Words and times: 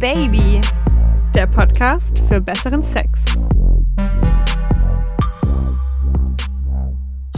Baby, 0.00 0.62
der 1.34 1.46
Podcast 1.46 2.18
für 2.20 2.40
besseren 2.40 2.82
Sex. 2.82 3.22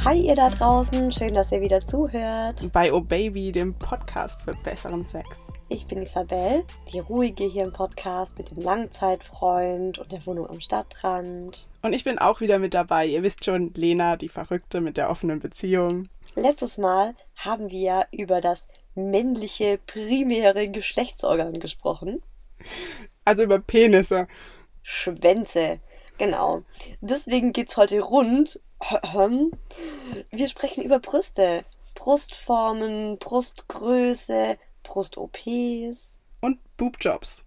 Hi 0.04 0.20
ihr 0.20 0.36
da 0.36 0.48
draußen, 0.48 1.10
schön, 1.10 1.34
dass 1.34 1.50
ihr 1.50 1.60
wieder 1.60 1.84
zuhört. 1.84 2.70
Bei 2.72 2.92
Oh 2.92 3.00
Baby, 3.00 3.50
dem 3.50 3.74
Podcast 3.74 4.42
für 4.42 4.54
besseren 4.54 5.04
Sex. 5.06 5.28
Ich 5.68 5.88
bin 5.88 6.02
Isabel, 6.02 6.62
die 6.92 7.00
ruhige 7.00 7.42
hier 7.46 7.64
im 7.64 7.72
Podcast 7.72 8.38
mit 8.38 8.52
dem 8.52 8.62
Langzeitfreund 8.62 9.98
und 9.98 10.12
der 10.12 10.24
Wohnung 10.24 10.48
am 10.48 10.60
Stadtrand. 10.60 11.66
Und 11.82 11.92
ich 11.92 12.04
bin 12.04 12.20
auch 12.20 12.40
wieder 12.40 12.60
mit 12.60 12.74
dabei. 12.74 13.06
Ihr 13.06 13.24
wisst 13.24 13.44
schon, 13.44 13.74
Lena, 13.74 14.14
die 14.14 14.28
Verrückte 14.28 14.80
mit 14.80 14.96
der 14.98 15.10
offenen 15.10 15.40
Beziehung. 15.40 16.08
Letztes 16.36 16.78
Mal 16.78 17.16
haben 17.34 17.70
wir 17.70 18.06
über 18.12 18.40
das 18.40 18.68
männliche 18.94 19.80
primäre 19.84 20.68
Geschlechtsorgan 20.68 21.58
gesprochen. 21.58 22.22
Also 23.24 23.44
über 23.44 23.58
Penisse. 23.58 24.26
Schwänze. 24.82 25.80
Genau. 26.18 26.62
Deswegen 27.00 27.52
geht's 27.52 27.76
heute 27.76 28.00
rund. 28.00 28.60
Wir 30.30 30.48
sprechen 30.48 30.82
über 30.82 30.98
Brüste. 30.98 31.64
Brustformen, 31.94 33.18
Brustgröße, 33.18 34.58
Brust-OPs. 34.82 36.18
Und 36.40 36.58
Boobjobs. 36.76 37.44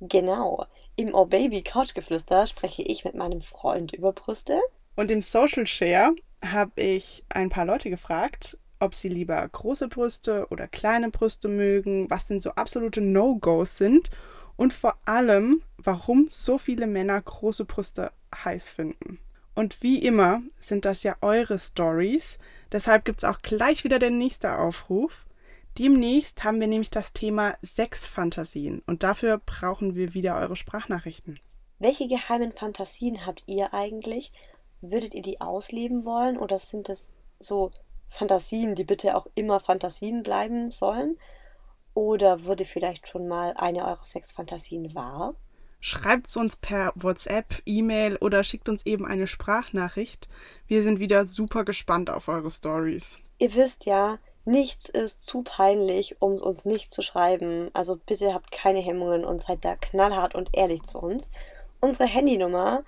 Genau. 0.00 0.66
Im 0.96 1.14
Oh 1.14 1.26
Baby 1.26 1.62
Couchgeflüster 1.62 2.46
spreche 2.46 2.82
ich 2.82 3.04
mit 3.04 3.14
meinem 3.14 3.40
Freund 3.42 3.92
über 3.92 4.12
Brüste. 4.12 4.60
Und 4.96 5.10
im 5.10 5.20
Social 5.20 5.66
Share 5.66 6.12
habe 6.44 6.80
ich 6.80 7.24
ein 7.28 7.48
paar 7.50 7.64
Leute 7.64 7.90
gefragt, 7.90 8.58
ob 8.80 8.94
sie 8.94 9.08
lieber 9.08 9.46
große 9.46 9.88
Brüste 9.88 10.46
oder 10.50 10.66
kleine 10.66 11.10
Brüste 11.10 11.48
mögen, 11.48 12.10
was 12.10 12.26
denn 12.26 12.40
so 12.40 12.50
absolute 12.52 13.00
No-Gos 13.00 13.76
sind 13.76 14.10
und 14.56 14.72
vor 14.72 14.98
allem, 15.04 15.62
warum 15.78 16.26
so 16.28 16.58
viele 16.58 16.86
Männer 16.86 17.20
große 17.20 17.64
Brüste 17.64 18.12
heiß 18.34 18.72
finden. 18.72 19.18
Und 19.54 19.82
wie 19.82 20.02
immer 20.02 20.42
sind 20.58 20.84
das 20.84 21.02
ja 21.02 21.16
eure 21.20 21.58
Stories, 21.58 22.38
deshalb 22.72 23.04
gibt 23.04 23.18
es 23.18 23.28
auch 23.28 23.40
gleich 23.42 23.84
wieder 23.84 23.98
der 23.98 24.10
nächste 24.10 24.58
Aufruf. 24.58 25.26
Demnächst 25.78 26.44
haben 26.44 26.60
wir 26.60 26.66
nämlich 26.66 26.90
das 26.90 27.12
Thema 27.12 27.56
Sexfantasien 27.62 28.82
und 28.86 29.02
dafür 29.02 29.40
brauchen 29.44 29.94
wir 29.94 30.14
wieder 30.14 30.36
eure 30.36 30.56
Sprachnachrichten. 30.56 31.38
Welche 31.78 32.08
geheimen 32.08 32.52
Fantasien 32.52 33.24
habt 33.24 33.44
ihr 33.46 33.72
eigentlich? 33.72 34.32
Würdet 34.82 35.14
ihr 35.14 35.22
die 35.22 35.40
ausleben 35.40 36.04
wollen 36.04 36.36
oder 36.38 36.58
sind 36.58 36.88
das 36.88 37.14
so 37.38 37.70
Fantasien, 38.10 38.74
die 38.74 38.84
bitte 38.84 39.16
auch 39.16 39.26
immer 39.34 39.60
Fantasien 39.60 40.22
bleiben 40.22 40.70
sollen? 40.70 41.16
Oder 41.94 42.44
wurde 42.44 42.64
vielleicht 42.64 43.08
schon 43.08 43.26
mal 43.26 43.54
eine 43.56 43.86
eurer 43.86 44.04
Sexfantasien 44.04 44.94
wahr? 44.94 45.34
Schreibt 45.80 46.26
es 46.26 46.36
uns 46.36 46.56
per 46.56 46.92
WhatsApp, 46.94 47.62
E-Mail 47.64 48.16
oder 48.16 48.44
schickt 48.44 48.68
uns 48.68 48.84
eben 48.84 49.06
eine 49.06 49.26
Sprachnachricht. 49.26 50.28
Wir 50.66 50.82
sind 50.82 51.00
wieder 51.00 51.24
super 51.24 51.64
gespannt 51.64 52.10
auf 52.10 52.28
eure 52.28 52.50
Stories. 52.50 53.20
Ihr 53.38 53.54
wisst 53.54 53.86
ja, 53.86 54.18
nichts 54.44 54.90
ist 54.90 55.22
zu 55.22 55.42
peinlich, 55.42 56.20
um 56.20 56.32
es 56.32 56.42
uns 56.42 56.66
nicht 56.66 56.92
zu 56.92 57.00
schreiben. 57.00 57.70
Also 57.72 57.96
bitte 57.96 58.34
habt 58.34 58.50
keine 58.52 58.80
Hemmungen 58.80 59.24
und 59.24 59.40
seid 59.40 59.64
da 59.64 59.74
knallhart 59.74 60.34
und 60.34 60.50
ehrlich 60.52 60.82
zu 60.82 60.98
uns. 60.98 61.30
Unsere 61.80 62.06
Handynummer, 62.06 62.84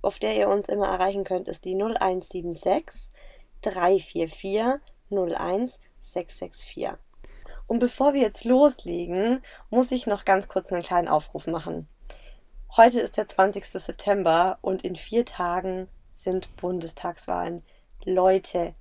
auf 0.00 0.20
der 0.20 0.36
ihr 0.36 0.48
uns 0.48 0.68
immer 0.68 0.86
erreichen 0.86 1.24
könnt, 1.24 1.48
ist 1.48 1.64
die 1.64 1.74
0176 1.74 3.10
344 3.62 4.80
01 5.10 5.80
664. 6.00 6.98
Und 7.66 7.80
bevor 7.80 8.14
wir 8.14 8.22
jetzt 8.22 8.44
loslegen, 8.44 9.42
muss 9.70 9.92
ich 9.92 10.06
noch 10.06 10.24
ganz 10.24 10.48
kurz 10.48 10.72
einen 10.72 10.82
kleinen 10.82 11.08
Aufruf 11.08 11.46
machen. 11.46 11.88
Heute 12.76 13.00
ist 13.00 13.16
der 13.16 13.26
20. 13.26 13.64
September 13.64 14.58
und 14.62 14.84
in 14.84 14.96
vier 14.96 15.24
Tagen 15.24 15.88
sind 16.12 16.54
Bundestagswahlen. 16.56 17.62
Leute, 18.04 18.74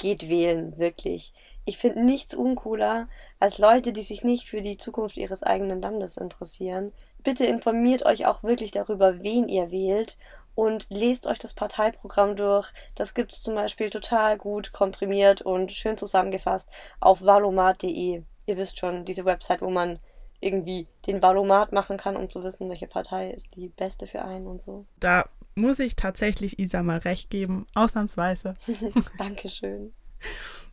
geht 0.00 0.28
wählen, 0.28 0.78
wirklich. 0.78 1.32
Ich 1.66 1.76
finde 1.76 2.02
nichts 2.02 2.34
uncooler 2.34 3.08
als 3.38 3.58
Leute, 3.58 3.92
die 3.92 4.02
sich 4.02 4.24
nicht 4.24 4.48
für 4.48 4.62
die 4.62 4.78
Zukunft 4.78 5.18
ihres 5.18 5.42
eigenen 5.42 5.82
Landes 5.82 6.16
interessieren. 6.16 6.92
Bitte 7.22 7.44
informiert 7.44 8.06
euch 8.06 8.26
auch 8.26 8.42
wirklich 8.42 8.70
darüber, 8.70 9.20
wen 9.22 9.46
ihr 9.48 9.70
wählt 9.70 10.16
und 10.54 10.86
lest 10.90 11.26
euch 11.26 11.38
das 11.38 11.54
Parteiprogramm 11.54 12.36
durch. 12.36 12.72
Das 12.94 13.14
gibt 13.14 13.32
es 13.32 13.42
zum 13.42 13.54
Beispiel 13.54 13.90
total 13.90 14.36
gut 14.36 14.72
komprimiert 14.72 15.42
und 15.42 15.72
schön 15.72 15.96
zusammengefasst 15.96 16.68
auf 17.00 17.22
valomat.de. 17.22 18.22
Ihr 18.46 18.56
wisst 18.56 18.78
schon, 18.78 19.04
diese 19.04 19.24
Website, 19.24 19.62
wo 19.62 19.70
man 19.70 20.00
irgendwie 20.40 20.86
den 21.06 21.22
Valomat 21.22 21.72
machen 21.72 21.96
kann, 21.96 22.16
um 22.16 22.28
zu 22.28 22.42
wissen, 22.42 22.68
welche 22.68 22.86
Partei 22.86 23.30
ist 23.30 23.54
die 23.56 23.68
beste 23.68 24.06
für 24.06 24.24
einen 24.24 24.46
und 24.46 24.62
so. 24.62 24.86
Da 24.98 25.28
muss 25.54 25.78
ich 25.78 25.96
tatsächlich 25.96 26.58
Isa 26.58 26.82
mal 26.82 26.98
recht 26.98 27.30
geben, 27.30 27.66
ausnahmsweise. 27.74 28.56
Dankeschön. 29.18 29.92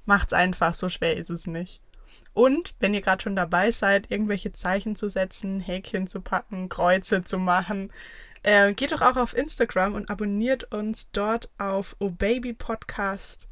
Macht's 0.05 0.33
einfach, 0.33 0.73
so 0.73 0.89
schwer 0.89 1.17
ist 1.17 1.29
es 1.29 1.47
nicht. 1.47 1.81
Und 2.33 2.75
wenn 2.79 2.93
ihr 2.93 3.01
gerade 3.01 3.23
schon 3.23 3.35
dabei 3.35 3.71
seid, 3.71 4.11
irgendwelche 4.11 4.53
Zeichen 4.53 4.95
zu 4.95 5.09
setzen, 5.09 5.59
Häkchen 5.59 6.05
zu 6.07 6.21
packen, 6.21 6.69
Kreuze 6.69 7.23
zu 7.23 7.39
machen, 7.39 7.91
äh, 8.43 8.73
geht 8.73 8.91
doch 8.91 9.01
auch 9.01 9.17
auf 9.17 9.35
Instagram 9.35 9.93
und 9.95 10.09
abonniert 10.09 10.73
uns 10.73 11.09
dort 11.11 11.49
auf 11.57 11.95
O 11.99 12.09
Baby 12.09 12.53
Podcast. 12.53 13.47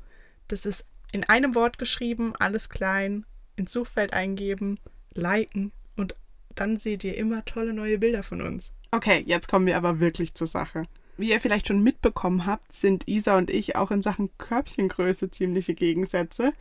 Das 0.47 0.66
ist 0.66 0.85
in 1.12 1.23
einem 1.23 1.56
Wort 1.56 1.78
geschrieben, 1.78 2.34
alles 2.38 2.69
klein, 2.69 3.25
ins 3.56 3.72
Suchfeld 3.72 4.13
eingeben, 4.13 4.79
liken 5.13 5.72
und 5.96 6.16
dann 6.56 6.78
seht 6.78 7.03
ihr 7.03 7.18
immer 7.18 7.46
tolle 7.46 7.73
neue 7.73 7.97
Bilder 7.97 8.23
von 8.23 8.41
uns. 8.41 8.72
Okay, 8.91 9.23
jetzt 9.25 9.47
kommen 9.47 9.66
wir 9.66 9.78
aber 9.78 10.00
wirklich 10.00 10.34
zur 10.34 10.47
Sache. 10.47 10.84
Wie 11.17 11.31
ihr 11.31 11.40
vielleicht 11.40 11.67
schon 11.67 11.81
mitbekommen 11.81 12.46
habt, 12.46 12.73
sind 12.73 13.07
Isa 13.07 13.38
und 13.38 13.50
ich 13.50 13.75
auch 13.75 13.91
in 13.91 14.02
Sachen 14.02 14.29
Körbchengröße 14.38 15.31
ziemliche 15.31 15.73
Gegensätze. 15.73 16.52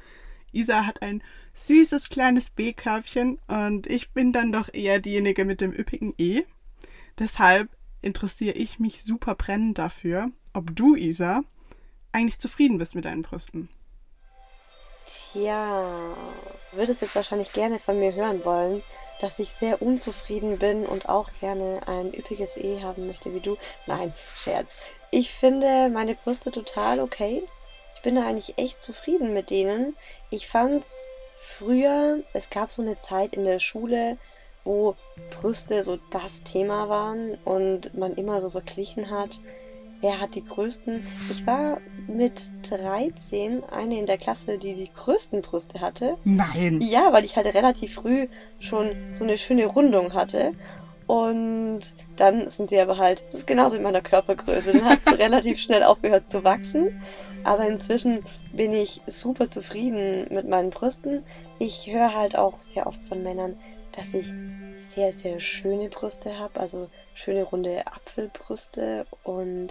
Isa 0.53 0.87
hat 0.87 1.03
ein 1.03 1.23
süßes 1.55 2.09
kleines 2.09 2.51
B-Körbchen 2.51 3.39
und 3.49 3.89
ich 3.89 4.11
bin 4.11 4.33
dann 4.33 4.53
doch 4.53 4.73
eher 4.73 5.01
diejenige 5.01 5.45
mit 5.45 5.61
dem 5.61 5.73
üppigen 5.73 6.15
E. 6.19 6.43
Deshalb 7.19 7.69
interessiere 8.05 8.55
ich 8.55 8.79
mich 8.79 9.03
super 9.03 9.35
brennend 9.35 9.79
dafür, 9.79 10.31
ob 10.53 10.75
du, 10.77 10.95
Isa, 10.95 11.43
eigentlich 12.13 12.39
zufrieden 12.39 12.79
bist 12.79 12.95
mit 12.95 13.05
deinen 13.05 13.23
Brüsten. 13.23 13.69
Tja, 15.07 16.15
würdest 16.73 17.03
jetzt 17.03 17.17
wahrscheinlich 17.17 17.53
gerne 17.53 17.79
von 17.79 17.99
mir 17.99 18.15
hören 18.15 18.45
wollen, 18.45 18.83
dass 19.21 19.39
ich 19.39 19.51
sehr 19.51 19.83
unzufrieden 19.83 20.59
bin 20.59 20.87
und 20.87 21.09
auch 21.09 21.31
gerne 21.41 21.87
ein 21.87 22.15
üppiges 22.15 22.57
E 22.57 22.83
haben 22.83 23.07
möchte 23.07 23.35
wie 23.35 23.41
du. 23.41 23.57
Nein, 23.87 24.13
Scherz. 24.37 24.77
Ich 25.11 25.33
finde 25.33 25.89
meine 25.89 26.15
Brüste 26.15 26.51
total 26.51 27.01
okay. 27.01 27.43
Ich 27.97 28.03
bin 28.03 28.17
da 28.17 28.27
eigentlich 28.27 28.59
echt 28.59 28.81
zufrieden 28.81 29.33
mit 29.33 29.51
denen. 29.51 29.97
Ich 30.31 30.49
fand's 30.49 31.09
früher, 31.35 32.23
es 32.33 32.51
gab 32.51 32.71
so 32.71 32.83
eine 32.83 33.01
Zeit 33.01 33.35
in 33.35 33.45
der 33.45 33.59
Schule, 33.59 34.19
wo 34.65 34.95
Brüste 35.31 35.85
so 35.85 35.99
das 36.11 36.43
Thema 36.43 36.89
waren 36.89 37.37
und 37.45 37.97
man 37.97 38.15
immer 38.15 38.41
so 38.41 38.51
verglichen 38.51 39.11
hat, 39.11 39.41
wer 40.01 40.21
hat 40.21 40.35
die 40.35 40.45
größten. 40.45 41.07
Ich 41.31 41.47
war 41.47 41.81
mit 42.07 42.51
13 42.69 43.65
eine 43.65 43.99
in 43.99 44.07
der 44.07 44.19
Klasse, 44.19 44.59
die 44.59 44.75
die 44.75 44.91
größten 44.93 45.43
Brüste 45.43 45.81
hatte. 45.81 46.19
Nein. 46.25 46.81
Ja, 46.83 47.13
weil 47.13 47.25
ich 47.25 47.37
halt 47.37 47.47
relativ 47.55 47.95
früh 47.95 48.29
schon 48.59 48.93
so 49.13 49.25
eine 49.25 49.39
schöne 49.39 49.67
Rundung 49.67 50.13
hatte. 50.13 50.53
Und 51.07 51.81
dann 52.17 52.49
sind 52.49 52.71
sie 52.71 52.81
aber 52.81 52.97
halt, 52.97 53.25
das 53.29 53.41
ist 53.41 53.47
genauso 53.47 53.77
mit 53.77 53.85
meiner 53.85 54.01
Körpergröße, 54.01 54.73
dann 54.73 54.85
hat 54.87 55.01
es 55.05 55.19
relativ 55.19 55.59
schnell 55.59 55.83
aufgehört 55.83 56.29
zu 56.31 56.45
wachsen. 56.45 57.03
Aber 57.45 57.67
inzwischen 57.67 58.23
bin 58.53 58.73
ich 58.73 59.03
super 59.07 59.49
zufrieden 59.49 60.27
mit 60.31 60.49
meinen 60.49 60.71
Brüsten. 60.71 61.23
Ich 61.59 61.91
höre 61.93 62.15
halt 62.15 62.37
auch 62.37 62.61
sehr 62.61 62.87
oft 62.87 63.03
von 63.07 63.23
Männern, 63.23 63.57
dass 63.97 64.15
ich 64.15 64.33
sehr, 64.77 65.13
sehr 65.13 65.39
schöne 65.39 65.89
Brüste 65.89 66.39
habe, 66.39 66.59
also 66.61 66.91
schöne 67.15 67.45
runde 67.45 67.87
Apfelbrüste 67.87 69.07
und 69.23 69.69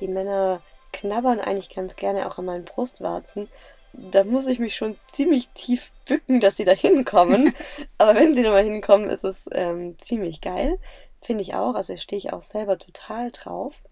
die 0.00 0.08
Männer 0.08 0.60
knabbern 0.92 1.40
eigentlich 1.40 1.70
ganz 1.70 1.96
gerne 1.96 2.26
auch 2.26 2.38
an 2.38 2.44
meinen 2.44 2.64
Brustwarzen. 2.64 3.48
Da 3.92 4.24
muss 4.24 4.46
ich 4.46 4.58
mich 4.58 4.74
schon 4.74 4.98
ziemlich 5.10 5.48
tief 5.50 5.90
bücken, 6.06 6.40
dass 6.40 6.56
sie 6.56 6.64
da 6.64 6.72
hinkommen. 6.72 7.54
Aber 7.98 8.14
wenn 8.14 8.34
sie 8.34 8.42
da 8.42 8.50
mal 8.50 8.64
hinkommen, 8.64 9.10
ist 9.10 9.24
es 9.24 9.48
ähm, 9.52 9.98
ziemlich 9.98 10.40
geil. 10.40 10.78
Finde 11.22 11.42
ich 11.42 11.54
auch. 11.54 11.74
Also 11.74 11.96
stehe 11.96 12.18
ich 12.18 12.32
auch 12.32 12.40
selber 12.40 12.78
total 12.78 13.30
drauf. 13.30 13.82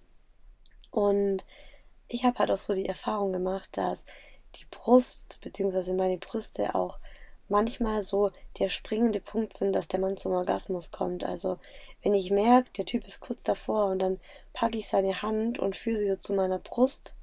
Und 0.90 1.44
ich 2.08 2.24
habe 2.24 2.38
halt 2.38 2.50
auch 2.50 2.58
so 2.58 2.74
die 2.74 2.86
Erfahrung 2.86 3.32
gemacht, 3.32 3.70
dass 3.72 4.04
die 4.56 4.66
Brust 4.70 5.38
bzw. 5.42 5.92
meine 5.94 6.18
Brüste 6.18 6.74
auch 6.74 6.98
manchmal 7.50 8.02
so 8.02 8.31
der 8.58 8.69
springende 8.69 9.20
Punkt 9.20 9.52
sind, 9.55 9.73
dass 9.75 9.88
der 9.88 10.00
Mann 10.00 10.17
zum 10.17 10.32
Orgasmus 10.32 10.91
kommt. 10.91 11.25
Also 11.25 11.58
wenn 12.02 12.14
ich 12.14 12.31
merke, 12.31 12.70
der 12.79 12.87
Typ 12.87 13.06
ist 13.06 13.20
kurz 13.20 13.43
davor 13.43 13.87
und 13.87 13.99
dann 14.00 14.19
packe 14.52 14.79
ich 14.79 14.88
seine 14.88 15.23
Hand 15.23 15.58
und 15.58 15.76
führe 15.76 15.99
sie 15.99 16.08
so 16.08 16.17
zu 16.17 16.32
meiner 16.32 16.58
Brust, 16.58 17.14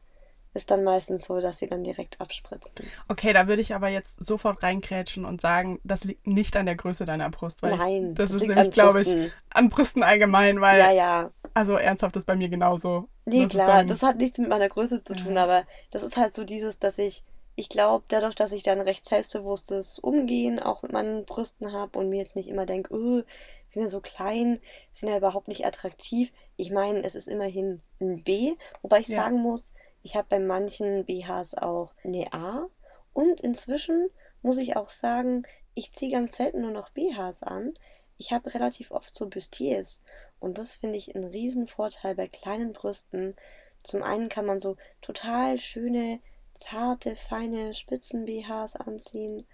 ist 0.54 0.72
dann 0.72 0.84
meistens 0.84 1.26
so, 1.26 1.40
dass 1.40 1.60
sie 1.60 1.68
dann 1.68 1.84
direkt 1.84 2.20
abspritzen. 2.20 2.74
Okay, 3.08 3.32
da 3.32 3.48
würde 3.48 3.62
ich 3.62 3.76
aber 3.76 3.90
jetzt 3.90 4.24
sofort 4.26 4.64
reinkrätschen 4.64 5.24
und 5.24 5.40
sagen, 5.40 5.80
das 5.84 6.04
liegt 6.04 6.26
nicht 6.26 6.56
an 6.58 6.66
der 6.66 6.76
Größe 6.76 7.06
deiner 7.06 7.30
Brust. 7.30 7.62
Weil 7.62 7.78
Nein, 7.78 8.16
das, 8.16 8.30
das 8.30 8.36
ist 8.38 8.42
liegt 8.42 8.56
nämlich, 8.56 8.74
glaube 8.74 9.02
ich, 9.02 9.32
an 9.52 9.70
Brüsten 9.70 10.02
allgemein, 10.04 10.60
weil, 10.60 10.80
Ja, 10.80 10.92
ja. 10.92 11.32
also 11.54 11.74
ernsthaft 11.74 12.16
ist 12.16 12.26
bei 12.26 12.36
mir 12.36 12.50
genauso. 12.50 13.08
Nee, 13.26 13.46
klar, 13.48 13.68
dann- 13.68 13.88
das 13.88 14.02
hat 14.02 14.18
nichts 14.18 14.40
mit 14.40 14.50
meiner 14.50 14.68
Größe 14.70 15.02
zu 15.04 15.16
tun, 15.16 15.34
Ja. 15.36 15.44
aber 15.44 15.66
das 15.92 16.02
ist 16.02 16.18
halt 16.18 16.34
so 16.34 16.44
dieses, 16.44 16.80
dass 16.80 16.98
ich, 16.98 17.24
ich 17.60 17.70
glaube, 17.70 18.06
dadurch, 18.08 18.36
dass 18.36 18.52
ich 18.52 18.62
dann 18.62 18.80
recht 18.82 19.04
selbstbewusstes 19.04 19.98
Umgehen 19.98 20.60
auch 20.60 20.84
mit 20.84 20.92
meinen 20.92 21.26
Brüsten 21.26 21.74
habe 21.74 21.98
und 21.98 22.08
mir 22.08 22.20
jetzt 22.20 22.36
nicht 22.36 22.48
immer 22.50 22.68
denke, 22.68 22.94
oh, 22.94 23.24
sind 23.68 23.82
ja 23.82 23.90
so 23.90 24.00
klein, 24.00 24.62
sind 24.92 25.10
ja 25.10 25.18
überhaupt 25.18 25.48
nicht 25.48 25.66
attraktiv. 25.66 26.32
Ich 26.56 26.70
meine, 26.72 27.04
es 27.04 27.16
ist 27.16 27.28
immerhin 27.28 27.82
ein 28.00 28.24
B, 28.24 28.54
wobei 28.84 29.00
ich 29.00 29.08
Ja. 29.08 29.24
sagen 29.24 29.42
muss, 29.42 29.74
ich 30.04 30.16
habe 30.16 30.28
bei 30.30 30.38
manchen 30.40 31.04
BHs 31.06 31.56
auch 31.56 31.96
eine 32.04 32.32
A 32.32 32.70
und 33.14 33.42
inzwischen 33.42 34.10
muss 34.44 34.60
ich 34.60 34.76
auch 34.76 34.90
sagen, 34.90 35.44
ich 35.74 35.94
ziehe 35.94 36.12
ganz 36.12 36.36
selten 36.38 36.62
nur 36.62 36.72
noch 36.72 36.92
BHs 36.92 37.42
an. 37.42 37.74
Ich 38.18 38.32
habe 38.32 38.54
relativ 38.54 38.92
oft 38.92 39.16
so 39.16 39.28
Bustiers 39.28 40.02
und 40.40 40.60
das 40.60 40.76
finde 40.76 40.98
ich 41.00 41.16
einen 41.16 41.26
riesen 41.26 41.66
Vorteil 41.66 42.14
bei 42.14 42.28
kleinen 42.28 42.72
Brüsten. 42.72 43.36
Zum 43.84 44.04
einen 44.04 44.30
kann 44.30 44.46
man 44.46 44.60
so 44.60 44.78
total 45.02 45.58
schöne, 45.58 46.20
zarte, 46.58 47.16
feine 47.16 47.74
Spitzen-BHs 47.74 48.76
anziehen, 48.76 49.46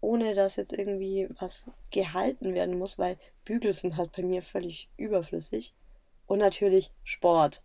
ohne 0.00 0.34
dass 0.34 0.56
jetzt 0.56 0.72
irgendwie 0.72 1.28
was 1.38 1.70
gehalten 1.90 2.54
werden 2.54 2.78
muss, 2.78 2.98
weil 2.98 3.18
Bügel 3.44 3.72
sind 3.72 3.96
halt 3.96 4.12
bei 4.12 4.22
mir 4.22 4.42
völlig 4.42 4.88
überflüssig. 4.96 5.74
Und 6.26 6.38
natürlich 6.38 6.92
Sport. 7.04 7.62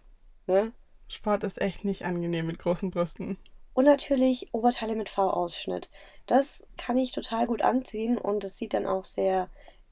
Ne? 0.48 0.72
Sport 1.08 1.44
ist 1.44 1.62
echt 1.62 1.84
nicht 1.84 2.04
angenehm 2.04 2.48
mit 2.48 2.60
großen 2.60 2.92
Brüsten. 2.92 3.38
Und 3.74 3.86
natürlich 3.86 4.54
Oberteile 4.54 4.96
mit 4.96 5.10
V-Ausschnitt. 5.10 5.90
Das 6.26 6.64
kann 6.78 6.98
ich 6.98 7.12
total 7.12 7.48
gut 7.48 7.62
anziehen 7.62 8.18
und 8.18 8.44
es 8.44 8.58
sieht 8.58 8.74
dann 8.74 8.86
auch 8.86 9.04
sehr 9.04 9.50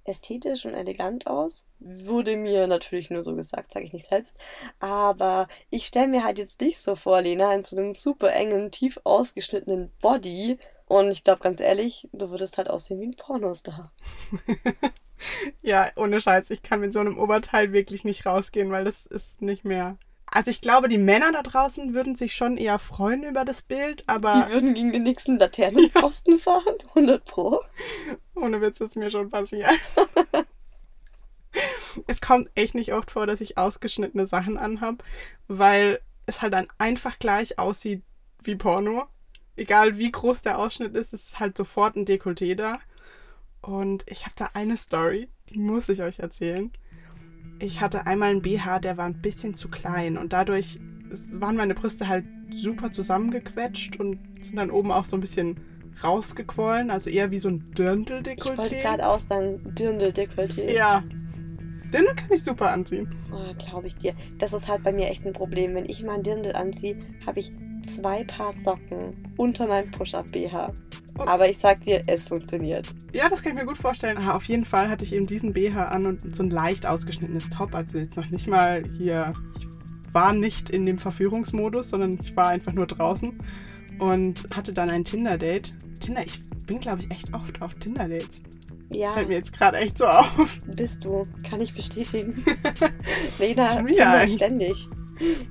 ästhetisch 0.09 0.65
und 0.65 0.73
elegant 0.73 1.27
aus. 1.27 1.65
Wurde 1.79 2.35
mir 2.35 2.67
natürlich 2.67 3.09
nur 3.09 3.23
so 3.23 3.35
gesagt, 3.35 3.71
sage 3.71 3.85
ich 3.85 3.93
nicht 3.93 4.07
selbst. 4.07 4.37
Aber 4.79 5.47
ich 5.69 5.85
stelle 5.85 6.07
mir 6.07 6.23
halt 6.23 6.37
jetzt 6.37 6.59
nicht 6.61 6.81
so 6.81 6.95
vor, 6.95 7.21
Lena, 7.21 7.53
in 7.53 7.63
so 7.63 7.77
einem 7.77 7.93
super 7.93 8.33
engen, 8.33 8.71
tief 8.71 8.99
ausgeschnittenen 9.03 9.91
Body. 10.01 10.57
Und 10.87 11.11
ich 11.11 11.23
glaube, 11.23 11.41
ganz 11.41 11.59
ehrlich, 11.59 12.09
du 12.11 12.31
würdest 12.31 12.57
halt 12.57 12.69
aussehen 12.69 12.99
wie 12.99 13.07
ein 13.07 13.15
Pornostar. 13.15 13.91
Ja, 15.61 15.89
ohne 15.95 16.21
Scheiß, 16.21 16.49
ich 16.49 16.63
kann 16.63 16.79
mit 16.79 16.93
so 16.93 16.99
einem 16.99 17.17
Oberteil 17.17 17.73
wirklich 17.73 18.03
nicht 18.03 18.25
rausgehen, 18.25 18.71
weil 18.71 18.85
das 18.85 19.05
ist 19.05 19.41
nicht 19.41 19.65
mehr. 19.65 19.97
Also 20.31 20.51
ich 20.51 20.61
glaube, 20.61 20.89
die 20.89 20.97
Männer 20.97 21.31
da 21.31 21.41
draußen 21.41 21.93
würden 21.93 22.15
sich 22.15 22.35
schon 22.35 22.57
eher 22.57 22.77
freuen 22.77 23.23
über 23.23 23.45
das 23.45 23.63
Bild, 23.63 24.03
aber 24.07 24.45
Die 24.47 24.53
würden 24.53 24.73
gegen 24.73 24.91
den 24.91 25.03
nächsten 25.03 25.39
Laternenpfosten 25.39 26.37
fahren, 26.39 26.75
100 26.89 27.25
Pro. 27.25 27.61
ohne 28.35 28.61
Witz 28.61 28.79
ist 28.79 28.95
mir 28.95 29.09
schon 29.09 29.29
passiert. 29.29 29.71
es 32.07 32.21
kommt 32.21 32.49
echt 32.55 32.75
nicht 32.75 32.93
oft 32.93 33.11
vor, 33.11 33.25
dass 33.25 33.41
ich 33.41 33.57
ausgeschnittene 33.57 34.27
Sachen 34.27 34.57
anhab, 34.57 35.03
weil 35.47 35.99
es 36.25 36.41
halt 36.41 36.53
dann 36.53 36.67
einfach 36.77 37.17
gleich 37.17 37.57
aussieht 37.57 38.03
wie 38.43 38.55
Porno. 38.55 39.07
Egal 39.55 39.97
wie 39.97 40.11
groß 40.11 40.43
der 40.43 40.59
Ausschnitt 40.59 40.95
ist, 40.95 41.13
es 41.13 41.25
ist 41.25 41.39
halt 41.39 41.57
sofort 41.57 41.95
ein 41.95 42.05
Dekolleté 42.05 42.55
da. 42.55 42.79
Und 43.61 44.09
ich 44.09 44.25
habe 44.25 44.35
da 44.37 44.51
eine 44.53 44.77
Story, 44.77 45.27
die 45.49 45.59
muss 45.59 45.89
ich 45.89 46.01
euch 46.01 46.19
erzählen. 46.19 46.71
Ich 47.57 47.81
hatte 47.81 48.05
einmal 48.05 48.29
einen 48.29 48.41
BH, 48.41 48.79
der 48.79 48.97
war 48.97 49.05
ein 49.05 49.21
bisschen 49.21 49.53
zu 49.53 49.67
klein 49.69 50.17
und 50.17 50.31
dadurch 50.33 50.79
waren 51.31 51.55
meine 51.55 51.73
Brüste 51.73 52.07
halt 52.07 52.25
super 52.51 52.91
zusammengequetscht 52.91 53.99
und 53.99 54.19
sind 54.41 54.55
dann 54.57 54.71
oben 54.71 54.91
auch 54.91 55.05
so 55.05 55.17
ein 55.17 55.21
bisschen 55.21 55.57
rausgequollen, 56.03 56.91
also 56.91 57.09
eher 57.09 57.31
wie 57.31 57.37
so 57.39 57.49
ein 57.49 57.65
Ich 57.73 57.79
wollte 57.79 58.05
Dirndl-Dekolleté. 58.05 58.81
gerade 58.81 59.07
auch 59.07 59.19
sagen, 59.19 59.59
Dirndl-Dekolleté. 59.77 60.71
Ja. 60.71 61.03
Den 61.93 62.05
kann 62.15 62.29
ich 62.31 62.43
super 62.43 62.71
anziehen. 62.71 63.09
Oh, 63.31 63.53
glaube 63.57 63.87
ich 63.87 63.95
dir. 63.97 64.13
Das 64.37 64.53
ist 64.53 64.67
halt 64.67 64.83
bei 64.83 64.91
mir 64.91 65.09
echt 65.09 65.25
ein 65.25 65.33
Problem. 65.33 65.73
Wenn 65.73 65.89
ich 65.89 66.03
mein 66.03 66.21
Dirndl 66.21 66.53
anziehe, 66.53 66.97
habe 67.25 67.39
ich 67.39 67.51
zwei 67.83 68.23
Paar 68.23 68.53
Socken 68.53 69.15
unter 69.37 69.67
meinem 69.67 69.91
Push-Up-BH. 69.91 70.73
Oh. 71.17 71.23
Aber 71.25 71.49
ich 71.49 71.57
sag 71.57 71.81
dir, 71.81 72.01
es 72.07 72.27
funktioniert. 72.27 72.87
Ja, 73.13 73.27
das 73.29 73.43
kann 73.43 73.53
ich 73.53 73.59
mir 73.59 73.65
gut 73.65 73.77
vorstellen. 73.77 74.17
Ah, 74.17 74.35
auf 74.35 74.45
jeden 74.45 74.65
Fall 74.65 74.89
hatte 74.89 75.03
ich 75.03 75.13
eben 75.13 75.27
diesen 75.27 75.53
BH 75.53 75.85
an 75.85 76.05
und 76.05 76.35
so 76.35 76.43
ein 76.43 76.49
leicht 76.49 76.85
ausgeschnittenes 76.85 77.49
Top. 77.49 77.75
Also 77.75 77.97
jetzt 77.97 78.15
noch 78.17 78.29
nicht 78.29 78.47
mal 78.47 78.83
hier. 78.97 79.31
Ich 79.59 80.13
war 80.13 80.33
nicht 80.33 80.69
in 80.69 80.85
dem 80.85 80.97
Verführungsmodus, 80.97 81.89
sondern 81.89 82.17
ich 82.21 82.35
war 82.35 82.47
einfach 82.47 82.73
nur 82.73 82.87
draußen 82.87 83.37
und 83.99 84.45
hatte 84.55 84.73
dann 84.73 84.89
ein 84.89 85.03
Tinder-Date. 85.03 85.73
Tinder, 85.99 86.23
ich 86.25 86.41
bin, 86.65 86.79
glaube 86.79 87.01
ich, 87.01 87.11
echt 87.11 87.33
oft 87.33 87.61
auf 87.61 87.75
Tinder-Dates. 87.75 88.41
Ja, 88.91 89.13
Fällt 89.13 89.27
mir 89.27 89.35
jetzt 89.35 89.53
gerade 89.53 89.77
echt 89.77 89.97
so 89.99 90.05
auf. 90.05 90.57
bist 90.75 91.05
du. 91.05 91.23
Kann 91.47 91.61
ich 91.61 91.73
bestätigen. 91.73 92.33
Lena, 93.39 93.73
Schon 93.73 93.85
wieder 93.85 94.27
ständig. 94.27 94.89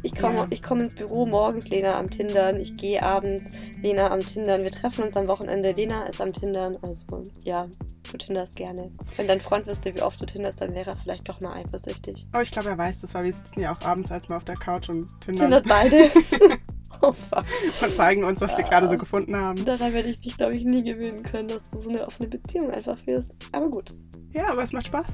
Ich 0.03 0.15
komme 0.15 0.37
Ja. 0.37 0.47
ich 0.51 0.63
komm 0.63 0.81
ins 0.81 0.95
Büro 0.95 1.27
morgens, 1.27 1.69
Lena 1.69 1.97
am 1.97 2.11
Tindern. 2.11 2.57
Ich 2.61 2.75
gehe 2.75 3.03
abends, 3.03 3.45
Lena 3.83 4.11
am 4.11 4.21
Tindern. 4.21 4.63
Wir 4.63 4.71
treffen 4.71 5.05
uns 5.05 5.17
am 5.17 5.29
Wochenende. 5.29 5.73
Lena 5.73 6.07
ist 6.07 6.21
am 6.21 6.33
Tindern. 6.33 6.77
Also, 6.83 7.23
ja, 7.45 7.69
du 8.11 8.17
tinderst 8.17 8.57
gerne. 8.57 8.91
Wenn 9.17 9.29
dein 9.29 9.41
Freund 9.41 9.67
wüsste, 9.67 9.95
wie 9.95 10.03
oft 10.03 10.21
du 10.21 10.27
tinderst, 10.27 10.61
dann 10.63 10.75
wäre 10.75 10.91
er 10.91 10.97
vielleicht 10.97 11.29
doch 11.29 11.41
mal 11.41 11.55
eifersüchtig. 11.59 12.27
Aber 12.33 12.43
ich 12.43 12.51
glaube, 12.51 12.69
er 12.71 12.79
weiß 12.79 13.03
das, 13.03 13.15
weil 13.15 13.25
wir 13.25 13.33
sitzen 13.33 13.61
ja 13.61 13.77
auch 13.77 13.85
abends 13.87 14.11
als 14.11 14.29
mal 14.29 14.37
auf 14.37 14.45
der 14.45 14.57
Couch 14.57 14.89
und 14.89 15.09
tindern 15.21 15.63
Tindert 15.63 15.69
beide. 15.69 16.11
oh 17.03 17.13
fuck. 17.13 17.45
und 17.83 17.95
zeigen 17.95 18.25
uns, 18.25 18.41
was 18.41 18.57
wir 18.57 18.65
gerade 18.65 18.89
so 18.89 18.97
gefunden 18.97 19.37
haben. 19.37 19.65
Daran 19.65 19.93
werde 19.93 20.09
ich 20.09 20.25
mich, 20.25 20.37
glaube 20.37 20.57
ich, 20.57 20.65
nie 20.65 20.83
gewöhnen 20.83 21.23
können, 21.23 21.49
dass 21.49 21.65
du 21.71 21.79
so 21.81 21.91
eine 21.91 22.07
offene 22.07 22.29
Beziehung 22.29 22.71
einfach 22.71 22.97
führst. 23.07 23.33
Aber 23.53 23.69
gut. 23.69 23.95
Ja, 24.33 24.51
aber 24.51 24.63
es 24.63 24.73
macht 24.73 24.87
Spaß. 24.87 25.07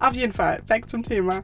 Auf 0.00 0.14
jeden 0.14 0.32
Fall, 0.32 0.60
back 0.68 0.88
zum 0.90 1.02
Thema. 1.02 1.42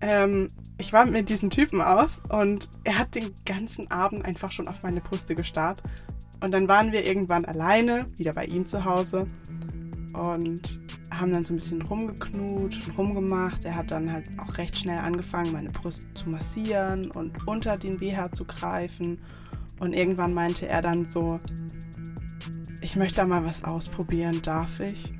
Ähm, 0.00 0.46
ich 0.78 0.92
war 0.92 1.04
mit 1.06 1.28
diesem 1.28 1.50
Typen 1.50 1.80
aus 1.80 2.22
und 2.30 2.68
er 2.84 2.98
hat 2.98 3.14
den 3.14 3.32
ganzen 3.44 3.90
Abend 3.90 4.24
einfach 4.24 4.50
schon 4.50 4.68
auf 4.68 4.82
meine 4.82 5.00
Brüste 5.00 5.34
gestarrt. 5.34 5.82
Und 6.42 6.52
dann 6.52 6.68
waren 6.68 6.92
wir 6.92 7.04
irgendwann 7.04 7.44
alleine, 7.44 8.06
wieder 8.16 8.32
bei 8.32 8.46
ihm 8.46 8.64
zu 8.64 8.84
Hause 8.84 9.26
und 10.14 10.80
haben 11.10 11.32
dann 11.32 11.44
so 11.44 11.52
ein 11.52 11.56
bisschen 11.56 11.82
rumgeknutscht 11.82 12.88
und 12.88 12.98
rumgemacht. 12.98 13.64
Er 13.64 13.74
hat 13.74 13.90
dann 13.90 14.10
halt 14.10 14.30
auch 14.38 14.56
recht 14.56 14.78
schnell 14.78 14.98
angefangen, 14.98 15.52
meine 15.52 15.70
Brust 15.70 16.08
zu 16.14 16.28
massieren 16.30 17.10
und 17.10 17.46
unter 17.46 17.76
den 17.76 17.98
BH 17.98 18.32
zu 18.32 18.44
greifen. 18.44 19.18
Und 19.80 19.92
irgendwann 19.92 20.32
meinte 20.32 20.68
er 20.68 20.80
dann 20.80 21.04
so, 21.04 21.40
ich 22.80 22.96
möchte 22.96 23.16
da 23.16 23.26
mal 23.26 23.44
was 23.44 23.64
ausprobieren, 23.64 24.40
darf 24.42 24.80
ich? 24.80 25.12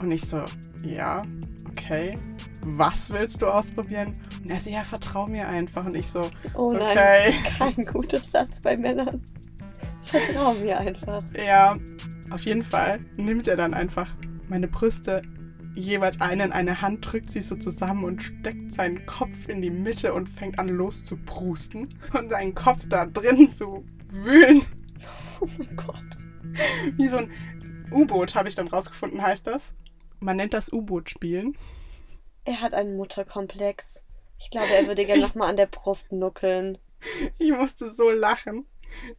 Und 0.00 0.10
ich 0.10 0.22
so, 0.22 0.44
ja, 0.84 1.22
okay. 1.68 2.18
Was 2.64 3.10
willst 3.10 3.42
du 3.42 3.46
ausprobieren? 3.46 4.12
Und 4.42 4.50
er 4.50 4.60
so, 4.60 4.70
ja, 4.70 4.84
vertrau 4.84 5.26
mir 5.26 5.48
einfach. 5.48 5.84
Und 5.84 5.94
ich 5.94 6.06
so, 6.06 6.30
Oh 6.54 6.72
nein, 6.72 6.94
okay. 6.94 7.34
kein 7.58 7.86
guter 7.86 8.20
Satz 8.20 8.60
bei 8.60 8.76
Männern. 8.76 9.22
Vertrau 10.02 10.54
mir 10.54 10.78
einfach. 10.78 11.22
Ja, 11.44 11.76
auf 12.30 12.40
jeden 12.42 12.64
Fall 12.64 13.00
nimmt 13.16 13.48
er 13.48 13.56
dann 13.56 13.74
einfach 13.74 14.08
meine 14.48 14.68
Brüste 14.68 15.22
jeweils 15.74 16.20
eine 16.20 16.44
in 16.44 16.52
eine 16.52 16.82
Hand, 16.82 17.10
drückt 17.10 17.30
sie 17.30 17.40
so 17.40 17.56
zusammen 17.56 18.04
und 18.04 18.22
steckt 18.22 18.72
seinen 18.72 19.06
Kopf 19.06 19.48
in 19.48 19.62
die 19.62 19.70
Mitte 19.70 20.12
und 20.12 20.28
fängt 20.28 20.58
an 20.58 20.68
loszuprusten 20.68 21.88
und 22.12 22.30
seinen 22.30 22.54
Kopf 22.54 22.88
da 22.88 23.06
drin 23.06 23.48
zu 23.48 23.84
wühlen. 24.10 24.62
Oh 25.40 25.48
mein 25.58 25.76
Gott. 25.76 26.04
Wie 26.96 27.08
so 27.08 27.16
ein 27.16 27.30
U-Boot, 27.90 28.34
habe 28.34 28.48
ich 28.48 28.54
dann 28.54 28.68
rausgefunden, 28.68 29.22
heißt 29.22 29.46
das. 29.46 29.74
Man 30.20 30.36
nennt 30.36 30.54
das 30.54 30.72
U-Boot-Spielen. 30.72 31.56
Er 32.44 32.60
hat 32.60 32.74
einen 32.74 32.96
Mutterkomplex. 32.96 34.02
Ich 34.38 34.50
glaube, 34.50 34.74
er 34.74 34.86
würde 34.86 35.04
gerne 35.04 35.22
nochmal 35.22 35.50
an 35.50 35.56
der 35.56 35.66
Brust 35.66 36.10
nuckeln. 36.10 36.78
Ich 37.38 37.52
musste 37.52 37.90
so 37.90 38.10
lachen. 38.10 38.66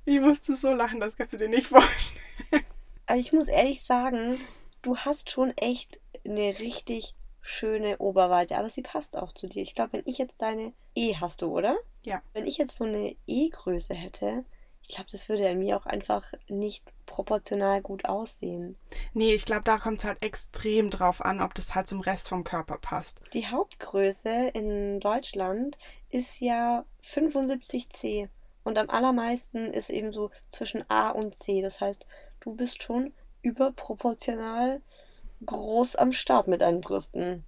Ich 0.06 0.20
musste 0.20 0.56
so 0.56 0.74
lachen, 0.74 1.00
das 1.00 1.16
kannst 1.16 1.34
du 1.34 1.38
dir 1.38 1.50
nicht 1.50 1.68
vorstellen. 1.68 2.66
Aber 3.06 3.20
ich 3.20 3.34
muss 3.34 3.48
ehrlich 3.48 3.84
sagen, 3.84 4.40
du 4.82 4.98
hast 4.98 5.30
schon 5.30 5.52
echt 5.58 6.00
eine 6.26 6.60
richtig 6.60 7.16
schöne 7.42 7.98
Oberweite, 7.98 8.58
aber 8.58 8.70
sie 8.70 8.82
passt 8.82 9.18
auch 9.18 9.34
zu 9.34 9.48
dir. 9.48 9.62
Ich 9.62 9.76
glaube, 9.76 9.94
wenn 9.94 10.04
ich 10.06 10.18
jetzt 10.18 10.42
deine 10.42 10.74
E 10.96 11.16
hast 11.16 11.42
du, 11.42 11.48
oder? 11.48 11.78
Ja. 12.04 12.22
Wenn 12.34 12.46
ich 12.46 12.58
jetzt 12.58 12.78
so 12.78 12.86
eine 12.86 13.16
E-Größe 13.28 13.94
hätte, 13.94 14.46
ich 14.88 14.96
glaube, 14.96 15.10
das 15.12 15.30
würde 15.30 15.50
an 15.50 15.60
mir 15.60 15.78
auch 15.78 15.86
einfach 15.86 16.34
nicht 16.50 16.84
proportional 17.06 17.82
gut 17.82 18.06
aussehen. 18.06 18.76
Nee, 19.14 19.34
ich 19.34 19.46
glaube, 19.46 19.64
da 19.64 19.78
kommt 19.78 20.00
es 20.00 20.06
halt 20.06 20.22
extrem 20.22 20.90
drauf 20.90 21.24
an, 21.24 21.42
ob 21.42 21.54
das 21.54 21.74
halt 21.74 21.88
zum 21.88 22.02
Rest 22.02 22.28
vom 22.28 22.44
Körper 22.44 22.78
passt. 22.78 23.22
Die 23.34 23.48
Hauptgröße 23.48 24.50
in 24.54 25.00
Deutschland 25.00 25.78
ist 26.10 26.42
ja 26.42 26.86
75C 27.02 28.28
und 28.64 28.78
am 28.78 28.90
allermeisten 28.90 29.72
ist 29.72 29.90
eben 29.90 30.12
so 30.12 30.32
zwischen 30.50 30.84
A 30.90 31.10
und 31.10 31.34
C. 31.34 31.62
Das 31.62 31.80
heißt, 31.80 32.06
du 32.42 32.54
bist 32.54 32.84
schon 32.84 33.14
überproportional 33.42 34.82
groß 35.46 35.96
am 35.96 36.12
Start 36.12 36.48
mit 36.48 36.62
deinen 36.62 36.82
Brüsten. 36.82 37.46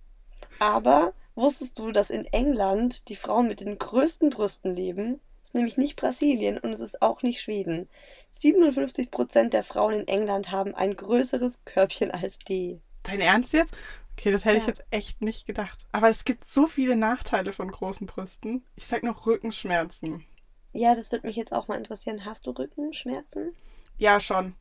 Aber 0.59 1.13
wusstest 1.35 1.79
du, 1.79 1.91
dass 1.91 2.09
in 2.09 2.25
England 2.25 3.09
die 3.09 3.15
Frauen 3.15 3.47
mit 3.47 3.59
den 3.59 3.77
größten 3.77 4.29
Brüsten 4.29 4.73
leben? 4.73 5.19
Nämlich 5.55 5.77
nicht 5.77 5.95
Brasilien 5.95 6.57
und 6.57 6.73
es 6.73 6.81
ist 6.81 7.01
auch 7.01 7.23
nicht 7.23 7.41
Schweden. 7.41 7.87
57% 8.33 9.49
der 9.49 9.63
Frauen 9.63 9.93
in 10.01 10.07
England 10.07 10.51
haben 10.51 10.75
ein 10.75 10.93
größeres 10.93 11.61
Körbchen 11.63 12.11
als 12.11 12.37
die. 12.39 12.81
Dein 13.03 13.21
Ernst 13.21 13.53
jetzt? 13.53 13.73
Okay, 14.17 14.31
das 14.31 14.43
hätte 14.43 14.57
Ja. 14.57 14.61
ich 14.61 14.67
jetzt 14.67 14.83
echt 14.91 15.21
nicht 15.21 15.45
gedacht. 15.45 15.85
Aber 15.93 16.09
es 16.09 16.25
gibt 16.25 16.45
so 16.45 16.67
viele 16.67 16.97
Nachteile 16.97 17.53
von 17.53 17.71
großen 17.71 18.05
Brüsten. 18.05 18.65
Ich 18.75 18.85
sag 18.85 19.03
noch 19.03 19.25
Rückenschmerzen. 19.25 20.25
Ja, 20.73 20.93
das 20.93 21.13
würde 21.13 21.25
mich 21.25 21.37
jetzt 21.37 21.53
auch 21.53 21.69
mal 21.69 21.77
interessieren. 21.77 22.25
Hast 22.25 22.47
du 22.47 22.51
Rückenschmerzen? 22.51 23.55
Ja, 23.97 24.19
schon. 24.19 24.55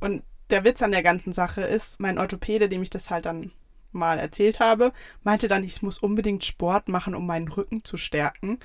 Und 0.00 0.24
der 0.50 0.64
Witz 0.64 0.82
an 0.82 0.90
der 0.90 1.04
ganzen 1.04 1.32
Sache 1.32 1.62
ist, 1.62 2.00
mein 2.00 2.18
Orthopäde, 2.18 2.68
dem 2.68 2.82
ich 2.82 2.90
das 2.90 3.10
halt 3.10 3.26
dann 3.26 3.52
mal 3.92 4.18
erzählt 4.18 4.58
habe, 4.58 4.92
meinte 5.22 5.46
dann, 5.46 5.62
ich 5.62 5.82
muss 5.82 5.98
unbedingt 5.98 6.44
Sport 6.44 6.88
machen, 6.88 7.14
um 7.14 7.26
meinen 7.26 7.46
Rücken 7.46 7.84
zu 7.84 7.96
stärken. 7.96 8.58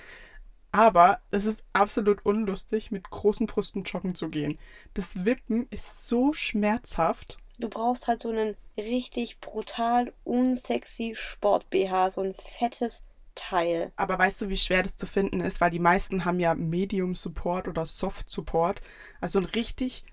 Aber 0.77 1.22
es 1.31 1.46
ist 1.46 1.63
absolut 1.74 2.24
unlustig, 2.24 2.91
mit 2.91 3.10
großen 3.10 3.48
Brüsten 3.48 3.81
joggen 3.81 4.13
zu 4.13 4.29
gehen. 4.29 4.60
Das 4.93 5.25
Wippen 5.25 5.65
ist 5.72 6.07
so 6.07 6.34
schmerzhaft. 6.34 7.39
Du 7.57 7.67
brauchst 7.67 8.07
halt 8.07 8.22
so 8.22 8.29
einen 8.29 8.55
richtig 8.77 9.39
brutal 9.39 10.13
unsexy 10.24 11.15
Sport-BH, 11.15 12.12
so 12.12 12.22
ein 12.22 12.36
fettes 12.36 13.01
Teil. 13.34 13.91
Aber 13.96 14.19
weißt 14.19 14.39
du, 14.43 14.50
wie 14.50 14.57
schwer 14.57 14.84
das 14.84 14.96
zu 14.98 15.07
finden 15.07 15.41
ist? 15.41 15.62
Weil 15.62 15.72
die 15.72 15.79
meisten 15.79 16.25
haben 16.25 16.39
ja 16.39 16.53
Medium 16.53 17.15
Support 17.15 17.67
oder 17.67 17.88
Soft 17.88 18.29
Support. 18.29 18.79
Also 19.19 19.39
einen 19.39 19.48
richtig, 19.48 20.03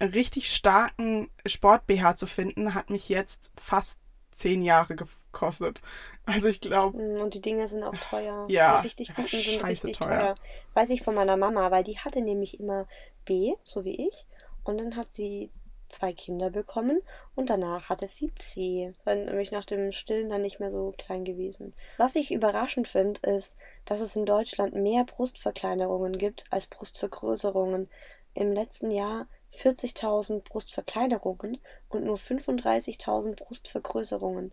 einen 0.00 0.10
richtig 0.10 0.52
starken 0.52 1.30
Sport-BH 1.46 2.16
zu 2.16 2.26
finden, 2.26 2.74
hat 2.74 2.90
mich 2.90 3.08
jetzt 3.08 3.52
fast 3.56 4.00
zehn 4.32 4.62
Jahre 4.62 4.94
gekostet. 4.96 5.80
Also 6.26 6.48
ich 6.48 6.60
glaube, 6.60 6.98
Mm, 6.98 7.20
Und 7.20 7.34
die 7.34 7.40
Dinge 7.40 7.68
sind 7.68 7.82
auch 7.82 7.96
teuer. 7.98 8.46
Ja, 8.48 8.78
Die 8.80 8.86
richtig 8.86 9.14
guten 9.14 9.28
sind 9.28 9.64
richtig 9.64 9.98
teuer. 9.98 10.18
teuer. 10.20 10.34
Weiß 10.74 10.90
ich 10.90 11.02
von 11.02 11.14
meiner 11.14 11.36
Mama, 11.36 11.70
weil 11.70 11.84
die 11.84 11.98
hatte 11.98 12.20
nämlich 12.22 12.60
immer 12.60 12.86
B, 13.24 13.54
so 13.64 13.84
wie 13.84 14.06
ich. 14.08 14.26
Und 14.64 14.78
dann 14.78 14.96
hat 14.96 15.12
sie 15.12 15.50
zwei 15.88 16.12
Kinder 16.14 16.48
bekommen 16.48 17.02
und 17.34 17.50
danach 17.50 17.90
hatte 17.90 18.06
sie 18.06 18.34
C. 18.34 18.92
War 19.04 19.14
nämlich 19.14 19.50
nach 19.52 19.64
dem 19.64 19.92
Stillen 19.92 20.30
dann 20.30 20.40
nicht 20.40 20.58
mehr 20.58 20.70
so 20.70 20.94
klein 20.96 21.24
gewesen. 21.24 21.74
Was 21.98 22.16
ich 22.16 22.32
überraschend 22.32 22.88
finde, 22.88 23.20
ist, 23.28 23.56
dass 23.84 24.00
es 24.00 24.16
in 24.16 24.24
Deutschland 24.24 24.74
mehr 24.74 25.04
Brustverkleinerungen 25.04 26.16
gibt 26.16 26.44
als 26.50 26.66
Brustvergrößerungen. 26.68 27.90
Im 28.34 28.52
letzten 28.52 28.90
Jahr 28.90 29.26
40.000 29.54 30.44
Brustverkleinerungen 30.44 31.58
und 31.88 32.04
nur 32.04 32.16
35.000 32.18 33.36
Brustvergrößerungen. 33.36 34.52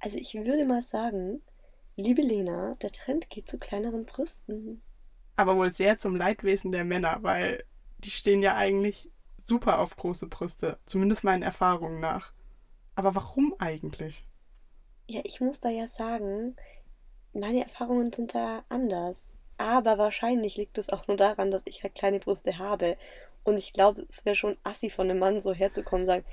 Also 0.00 0.18
ich 0.18 0.34
würde 0.34 0.64
mal 0.66 0.82
sagen, 0.82 1.42
liebe 1.96 2.22
Lena, 2.22 2.74
der 2.82 2.90
Trend 2.92 3.30
geht 3.30 3.48
zu 3.48 3.58
kleineren 3.58 4.04
Brüsten. 4.06 4.82
aber 5.36 5.56
wohl 5.56 5.72
sehr 5.72 5.98
zum 5.98 6.16
Leidwesen 6.16 6.72
der 6.72 6.84
Männer, 6.84 7.18
weil 7.22 7.64
die 7.98 8.10
stehen 8.10 8.42
ja 8.42 8.56
eigentlich 8.56 9.10
super 9.38 9.80
auf 9.80 9.96
große 9.96 10.26
Brüste. 10.28 10.78
Zumindest 10.86 11.24
meinen 11.24 11.42
Erfahrungen 11.42 12.00
nach. 12.00 12.32
Aber 12.94 13.14
warum 13.14 13.54
eigentlich? 13.58 14.26
Ja, 15.08 15.20
ich 15.24 15.40
muss 15.40 15.60
da 15.60 15.68
ja 15.68 15.86
sagen, 15.86 16.56
meine 17.32 17.62
Erfahrungen 17.62 18.12
sind 18.12 18.34
da 18.34 18.64
anders. 18.68 19.30
Aber 19.58 19.98
wahrscheinlich 19.98 20.56
liegt 20.56 20.78
es 20.78 20.88
auch 20.90 21.06
nur 21.08 21.16
daran, 21.16 21.50
dass 21.50 21.62
ich 21.66 21.82
halt 21.82 21.94
kleine 21.94 22.18
Brüste 22.20 22.58
habe. 22.58 22.96
Und 23.44 23.58
ich 23.58 23.72
glaube, 23.72 24.06
es 24.08 24.24
wäre 24.24 24.34
schon 24.36 24.56
assi 24.64 24.90
von 24.90 25.08
einem 25.08 25.20
Mann 25.20 25.40
so 25.40 25.52
herzukommen 25.52 26.04
und 26.04 26.08
sagen, 26.08 26.24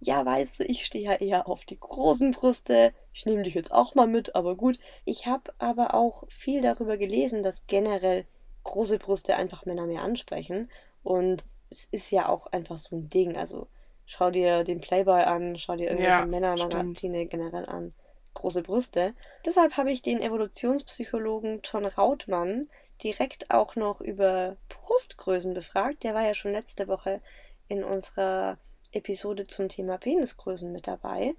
ja, 0.00 0.24
weißt 0.24 0.60
du, 0.60 0.64
ich 0.64 0.84
stehe 0.84 1.04
ja 1.04 1.12
eher 1.14 1.48
auf 1.48 1.64
die 1.64 1.78
großen 1.80 2.32
Brüste. 2.32 2.92
Ich 3.14 3.24
nehme 3.24 3.42
dich 3.42 3.54
jetzt 3.54 3.72
auch 3.72 3.94
mal 3.94 4.06
mit, 4.06 4.36
aber 4.36 4.54
gut. 4.54 4.78
Ich 5.04 5.26
habe 5.26 5.54
aber 5.58 5.94
auch 5.94 6.24
viel 6.28 6.60
darüber 6.60 6.98
gelesen, 6.98 7.42
dass 7.42 7.66
generell 7.66 8.26
große 8.64 8.98
Brüste 8.98 9.36
einfach 9.36 9.64
Männer 9.64 9.86
mehr 9.86 10.02
ansprechen. 10.02 10.70
Und 11.02 11.44
es 11.70 11.88
ist 11.90 12.10
ja 12.10 12.28
auch 12.28 12.48
einfach 12.48 12.76
so 12.76 12.96
ein 12.96 13.08
Ding. 13.08 13.36
Also 13.36 13.68
schau 14.04 14.30
dir 14.30 14.64
den 14.64 14.80
Playboy 14.80 15.22
an, 15.22 15.56
schau 15.56 15.76
dir 15.76 15.88
irgendwelche 15.88 16.10
Ja, 16.10 16.26
Männermagazine 16.26 17.26
generell 17.26 17.66
an. 17.66 17.94
Große 18.34 18.62
Brüste. 18.62 19.14
Deshalb 19.46 19.78
habe 19.78 19.90
ich 19.90 20.02
den 20.02 20.20
Evolutionspsychologen 20.20 21.60
John 21.64 21.86
Rautmann 21.86 22.68
direkt 23.02 23.50
auch 23.50 23.76
noch 23.76 24.00
über 24.00 24.56
Brustgrößen 24.68 25.54
befragt. 25.54 26.04
Der 26.04 26.14
war 26.14 26.22
ja 26.22 26.34
schon 26.34 26.52
letzte 26.52 26.88
Woche 26.88 27.20
in 27.68 27.84
unserer 27.84 28.58
Episode 28.92 29.44
zum 29.46 29.68
Thema 29.68 29.98
Penisgrößen 29.98 30.70
mit 30.70 30.86
dabei. 30.86 31.34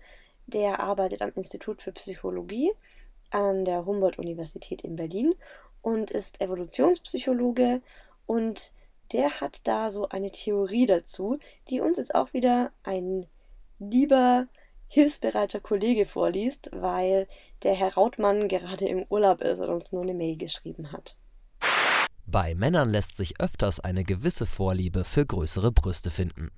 Der 0.46 0.80
arbeitet 0.80 1.22
am 1.22 1.32
Institut 1.36 1.82
für 1.82 1.92
Psychologie 1.92 2.72
an 3.32 3.66
der 3.66 3.86
Humboldt-Universität 3.86 4.84
in 4.84 4.96
Berlin 4.96 5.36
und 5.82 6.12
ist 6.12 6.42
Evolutionspsychologe 6.42 7.82
und 8.26 8.72
der 9.12 9.42
hat 9.42 9.62
da 9.64 9.90
so 9.90 10.10
eine 10.10 10.32
Theorie 10.32 10.86
dazu, 10.86 11.40
die 11.70 11.80
uns 11.80 11.98
jetzt 11.98 12.14
auch 12.14 12.34
wieder 12.34 12.72
ein 12.84 13.28
lieber, 13.80 14.48
hilfsbereiter 14.90 15.60
Kollege 15.60 16.06
vorliest, 16.06 16.70
weil 16.74 17.28
der 17.64 17.74
Herr 17.74 17.94
Rautmann 17.94 18.48
gerade 18.48 18.88
im 18.88 19.06
Urlaub 19.10 19.42
ist 19.42 19.60
und 19.60 19.70
uns 19.70 19.92
nur 19.92 20.04
eine 20.04 20.14
Mail 20.14 20.38
geschrieben 20.38 20.92
hat. 20.92 21.18
Bei 22.30 22.56
Männern 22.56 22.90
lässt 22.90 23.16
sich 23.16 23.40
öfters 23.40 23.80
eine 23.80 24.04
gewisse 24.04 24.46
Vorliebe 24.46 25.06
für 25.06 25.26
größere 25.26 25.72
Brüste 25.72 26.12
finden. 26.12 26.52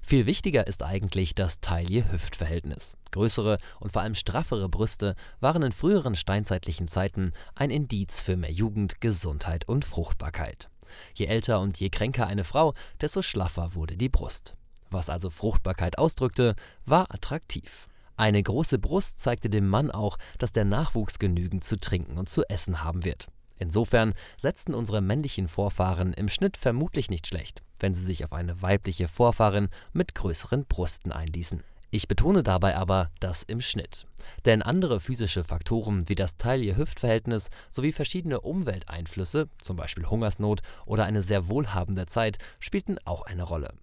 Viel 0.00 0.24
wichtiger 0.24 0.68
ist 0.68 0.84
eigentlich 0.84 1.34
das 1.34 1.60
Taille-Hüft-Verhältnis. 1.60 2.96
Größere 3.10 3.58
und 3.80 3.90
vor 3.90 4.02
allem 4.02 4.14
straffere 4.14 4.68
Brüste 4.68 5.16
waren 5.40 5.64
in 5.64 5.72
früheren 5.72 6.14
steinzeitlichen 6.14 6.86
Zeiten 6.86 7.32
ein 7.56 7.70
Indiz 7.70 8.22
für 8.22 8.36
mehr 8.36 8.52
Jugend, 8.52 9.00
Gesundheit 9.00 9.68
und 9.68 9.84
Fruchtbarkeit. 9.84 10.70
Je 11.14 11.26
älter 11.26 11.60
und 11.60 11.80
je 11.80 11.90
kränker 11.90 12.28
eine 12.28 12.44
Frau, 12.44 12.74
desto 13.00 13.20
schlaffer 13.20 13.74
wurde 13.74 13.96
die 13.96 14.08
Brust. 14.08 14.54
Was 14.90 15.10
also 15.10 15.28
Fruchtbarkeit 15.28 15.98
ausdrückte, 15.98 16.54
war 16.86 17.12
attraktiv. 17.12 17.88
Eine 18.16 18.40
große 18.40 18.78
Brust 18.78 19.18
zeigte 19.18 19.50
dem 19.50 19.68
Mann 19.68 19.90
auch, 19.90 20.18
dass 20.38 20.52
der 20.52 20.64
Nachwuchs 20.64 21.18
genügend 21.18 21.64
zu 21.64 21.80
trinken 21.80 22.16
und 22.16 22.28
zu 22.28 22.48
essen 22.48 22.84
haben 22.84 23.04
wird. 23.04 23.26
Insofern 23.60 24.14
setzten 24.38 24.74
unsere 24.74 25.02
männlichen 25.02 25.46
Vorfahren 25.46 26.14
im 26.14 26.28
Schnitt 26.28 26.56
vermutlich 26.56 27.10
nicht 27.10 27.26
schlecht, 27.26 27.62
wenn 27.78 27.94
sie 27.94 28.02
sich 28.02 28.24
auf 28.24 28.32
eine 28.32 28.62
weibliche 28.62 29.06
Vorfahrin 29.06 29.68
mit 29.92 30.14
größeren 30.14 30.64
Brüsten 30.64 31.12
einließen. 31.12 31.62
Ich 31.92 32.08
betone 32.08 32.42
dabei 32.42 32.76
aber 32.76 33.10
das 33.20 33.42
im 33.42 33.60
Schnitt. 33.60 34.06
Denn 34.46 34.62
andere 34.62 34.98
physische 34.98 35.44
Faktoren 35.44 36.08
wie 36.08 36.14
das 36.14 36.36
Taille-Hüft-Verhältnis 36.36 37.50
sowie 37.70 37.92
verschiedene 37.92 38.40
Umwelteinflüsse, 38.40 39.48
zum 39.60 39.76
Beispiel 39.76 40.06
Hungersnot 40.06 40.62
oder 40.86 41.04
eine 41.04 41.22
sehr 41.22 41.48
wohlhabende 41.48 42.06
Zeit, 42.06 42.38
spielten 42.60 42.96
auch 43.04 43.22
eine 43.22 43.42
Rolle. 43.42 43.74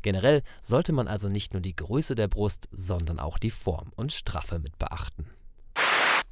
Generell 0.00 0.42
sollte 0.62 0.92
man 0.92 1.08
also 1.08 1.28
nicht 1.28 1.52
nur 1.52 1.60
die 1.60 1.76
Größe 1.76 2.14
der 2.14 2.28
Brust, 2.28 2.68
sondern 2.72 3.18
auch 3.18 3.38
die 3.38 3.50
Form 3.50 3.92
und 3.96 4.12
Straffe 4.12 4.58
mit 4.58 4.78
beachten. 4.78 5.26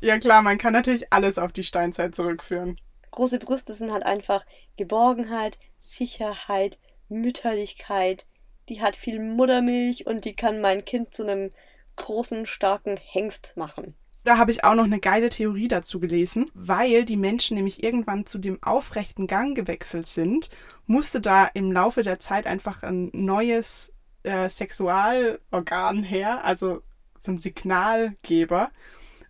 Ja 0.00 0.18
klar, 0.18 0.42
man 0.42 0.58
kann 0.58 0.72
natürlich 0.72 1.12
alles 1.12 1.38
auf 1.38 1.52
die 1.52 1.64
Steinzeit 1.64 2.14
zurückführen. 2.14 2.78
Große 3.14 3.38
Brüste 3.38 3.74
sind 3.74 3.92
halt 3.92 4.02
einfach 4.02 4.44
Geborgenheit, 4.76 5.60
Sicherheit, 5.78 6.80
Mütterlichkeit. 7.08 8.26
Die 8.68 8.82
hat 8.82 8.96
viel 8.96 9.20
Muttermilch 9.20 10.08
und 10.08 10.24
die 10.24 10.34
kann 10.34 10.60
mein 10.60 10.84
Kind 10.84 11.14
zu 11.14 11.22
einem 11.22 11.50
großen, 11.94 12.44
starken 12.44 12.96
Hengst 12.96 13.56
machen. 13.56 13.94
Da 14.24 14.36
habe 14.36 14.50
ich 14.50 14.64
auch 14.64 14.74
noch 14.74 14.82
eine 14.82 14.98
geile 14.98 15.28
Theorie 15.28 15.68
dazu 15.68 16.00
gelesen, 16.00 16.46
weil 16.54 17.04
die 17.04 17.16
Menschen 17.16 17.54
nämlich 17.54 17.84
irgendwann 17.84 18.26
zu 18.26 18.38
dem 18.38 18.60
aufrechten 18.64 19.28
Gang 19.28 19.54
gewechselt 19.54 20.08
sind, 20.08 20.50
musste 20.86 21.20
da 21.20 21.46
im 21.46 21.70
Laufe 21.70 22.02
der 22.02 22.18
Zeit 22.18 22.48
einfach 22.48 22.82
ein 22.82 23.10
neues 23.12 23.92
äh, 24.24 24.48
Sexualorgan 24.48 26.02
her, 26.02 26.44
also 26.44 26.82
so 27.20 27.30
ein 27.30 27.38
Signalgeber. 27.38 28.72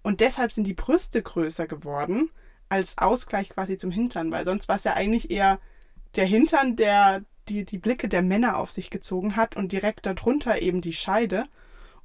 Und 0.02 0.22
deshalb 0.22 0.52
sind 0.52 0.66
die 0.66 0.72
Brüste 0.72 1.22
größer 1.22 1.66
geworden, 1.66 2.30
als 2.74 2.98
Ausgleich 2.98 3.50
quasi 3.50 3.76
zum 3.76 3.92
Hintern, 3.92 4.32
weil 4.32 4.44
sonst 4.44 4.68
war 4.68 4.76
es 4.76 4.84
ja 4.84 4.94
eigentlich 4.94 5.30
eher 5.30 5.60
der 6.16 6.26
Hintern, 6.26 6.74
der 6.74 7.22
die, 7.48 7.64
die 7.64 7.78
Blicke 7.78 8.08
der 8.08 8.22
Männer 8.22 8.58
auf 8.58 8.72
sich 8.72 8.90
gezogen 8.90 9.36
hat 9.36 9.56
und 9.56 9.70
direkt 9.70 10.06
darunter 10.06 10.60
eben 10.60 10.80
die 10.80 10.92
Scheide. 10.92 11.44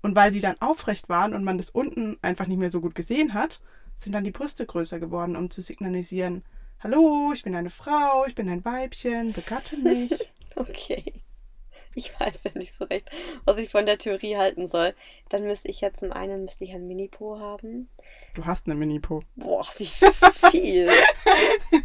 Und 0.01 0.15
weil 0.15 0.31
die 0.31 0.41
dann 0.41 0.61
aufrecht 0.61 1.09
waren 1.09 1.33
und 1.33 1.43
man 1.43 1.57
das 1.57 1.71
unten 1.71 2.17
einfach 2.21 2.47
nicht 2.47 2.59
mehr 2.59 2.69
so 2.69 2.81
gut 2.81 2.95
gesehen 2.95 3.33
hat, 3.33 3.61
sind 3.97 4.13
dann 4.13 4.23
die 4.23 4.31
Brüste 4.31 4.65
größer 4.65 4.99
geworden, 4.99 5.35
um 5.35 5.49
zu 5.49 5.61
signalisieren, 5.61 6.43
hallo, 6.79 7.31
ich 7.33 7.43
bin 7.43 7.55
eine 7.55 7.69
Frau, 7.69 8.25
ich 8.25 8.35
bin 8.35 8.47
ein 8.47 8.63
Weibchen, 8.63 9.33
begatte 9.33 9.77
mich. 9.77 10.31
Okay. 10.55 11.13
Ich 11.95 12.17
weiß 12.19 12.43
ja 12.43 12.51
nicht 12.53 12.73
so 12.73 12.85
recht, 12.85 13.09
was 13.45 13.57
ich 13.57 13.69
von 13.69 13.85
der 13.85 13.97
Theorie 13.97 14.37
halten 14.37 14.67
soll. 14.67 14.93
Dann 15.29 15.43
müsste 15.43 15.69
ich 15.69 15.81
ja 15.81 15.91
zum 15.91 16.11
einen 16.11 16.43
müsste 16.43 16.63
ich 16.63 16.73
ein 16.73 16.87
Mini-Po 16.87 17.39
haben. 17.39 17.89
Du 18.35 18.45
hast 18.45 18.67
eine 18.67 18.75
Mini-Po. 18.75 19.21
Boah, 19.35 19.65
wie 19.77 19.89
viel. 20.51 20.89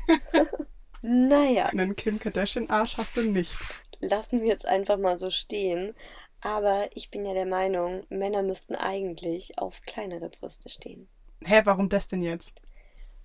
naja, 1.03 1.67
Einen 1.67 1.97
Kim 1.97 2.19
Kardashian-Arsch 2.19 2.97
hast 2.97 3.17
du 3.17 3.23
nicht. 3.23 3.57
lassen 4.01 4.41
wir 4.43 4.49
jetzt 4.49 4.67
einfach 4.67 4.99
mal 4.99 5.19
so 5.19 5.31
stehen. 5.31 5.95
Aber 6.41 6.89
ich 6.95 7.11
bin 7.11 7.25
ja 7.25 7.33
der 7.33 7.47
Meinung, 7.47 8.05
Männer 8.11 8.43
müssten 8.43 8.75
eigentlich 8.75 9.59
auf 9.59 9.81
kleinere 9.83 10.29
Brüste 10.29 10.69
stehen. 10.69 11.09
Hä, 11.43 11.63
warum 11.65 11.89
das 11.89 12.07
denn 12.09 12.23
jetzt? 12.23 12.53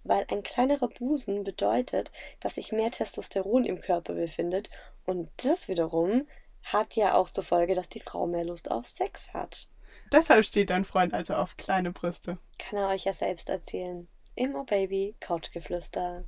weil 0.05 0.25
ein 0.29 0.43
kleinerer 0.43 0.87
Busen 0.87 1.43
bedeutet, 1.43 2.11
dass 2.39 2.55
sich 2.55 2.71
mehr 2.71 2.89
Testosteron 2.89 3.65
im 3.65 3.81
Körper 3.81 4.13
befindet 4.13 4.69
und 5.05 5.29
das 5.43 5.67
wiederum 5.67 6.25
hat 6.63 6.95
ja 6.95 7.15
auch 7.15 7.29
zur 7.29 7.43
Folge, 7.43 7.75
dass 7.75 7.89
die 7.89 7.99
Frau 7.99 8.27
mehr 8.27 8.45
Lust 8.45 8.71
auf 8.71 8.87
Sex 8.87 9.33
hat. 9.33 9.67
Deshalb 10.11 10.45
steht 10.45 10.69
dein 10.69 10.85
Freund 10.85 11.13
also 11.13 11.35
auf 11.35 11.57
kleine 11.57 11.91
Brüste. 11.91 12.37
Kann 12.57 12.79
er 12.79 12.89
euch 12.89 13.05
ja 13.05 13.13
selbst 13.13 13.49
erzählen. 13.49 14.07
Immer 14.35 14.65
Baby, 14.65 15.15
Couchgeflüster. 15.19 16.23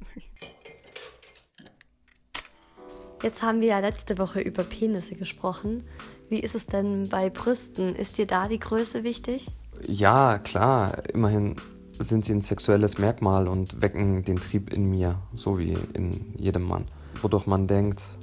Jetzt 3.24 3.42
haben 3.42 3.62
wir 3.62 3.70
ja 3.70 3.80
letzte 3.80 4.18
Woche 4.18 4.42
über 4.42 4.64
Penisse 4.64 5.16
gesprochen. 5.16 5.88
Wie 6.30 6.40
ist 6.40 6.56
es 6.56 6.66
denn 6.66 7.08
bei 7.10 7.30
Brüsten? 7.30 7.96
Ist 7.96 8.18
dir 8.18 8.26
da 8.26 8.48
die 8.48 8.60
Größe 8.60 9.04
wichtig? 9.04 9.48
Ja, 9.86 10.40
klar. 10.40 11.04
Immerhin 11.10 11.56
sind 12.00 12.26
sie 12.26 12.34
ein 12.34 12.42
sexuelles 12.42 12.98
Merkmal 12.98 13.48
und 13.48 13.82
wecken 13.82 14.24
den 14.24 14.38
Trieb 14.38 14.74
in 14.74 14.90
mir, 14.90 15.22
so 15.34 15.60
wie 15.60 15.74
in 15.94 16.34
jedem 16.38 16.64
Mann. 16.64 16.86
Wodurch 17.22 17.46
man 17.46 17.68
denkt, 17.68 18.18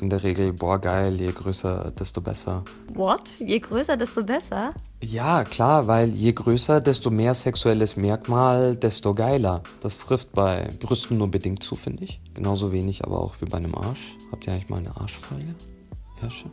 in 0.00 0.10
der 0.10 0.22
Regel, 0.22 0.52
boah, 0.52 0.78
geil, 0.78 1.20
je 1.20 1.30
größer, 1.32 1.92
desto 1.98 2.20
besser. 2.20 2.62
What? 2.94 3.28
Je 3.38 3.58
größer, 3.58 3.96
desto 3.96 4.22
besser? 4.24 4.72
Ja, 5.02 5.44
klar, 5.44 5.86
weil 5.86 6.10
je 6.10 6.32
größer, 6.32 6.80
desto 6.80 7.10
mehr 7.10 7.34
sexuelles 7.34 7.96
Merkmal, 7.96 8.76
desto 8.76 9.14
geiler. 9.14 9.62
Das 9.80 9.98
trifft 9.98 10.32
bei 10.32 10.68
Brüsten 10.80 11.18
nur 11.18 11.30
bedingt 11.30 11.62
zu, 11.62 11.74
finde 11.74 12.04
ich. 12.04 12.20
Genauso 12.34 12.72
wenig 12.72 13.04
aber 13.04 13.20
auch 13.20 13.34
wie 13.40 13.46
bei 13.46 13.58
einem 13.58 13.74
Arsch. 13.74 14.16
Habt 14.32 14.46
ihr 14.46 14.52
eigentlich 14.52 14.68
mal 14.68 14.78
eine 14.78 14.96
Arschfolge? 14.96 15.54
Hirsche? 16.20 16.46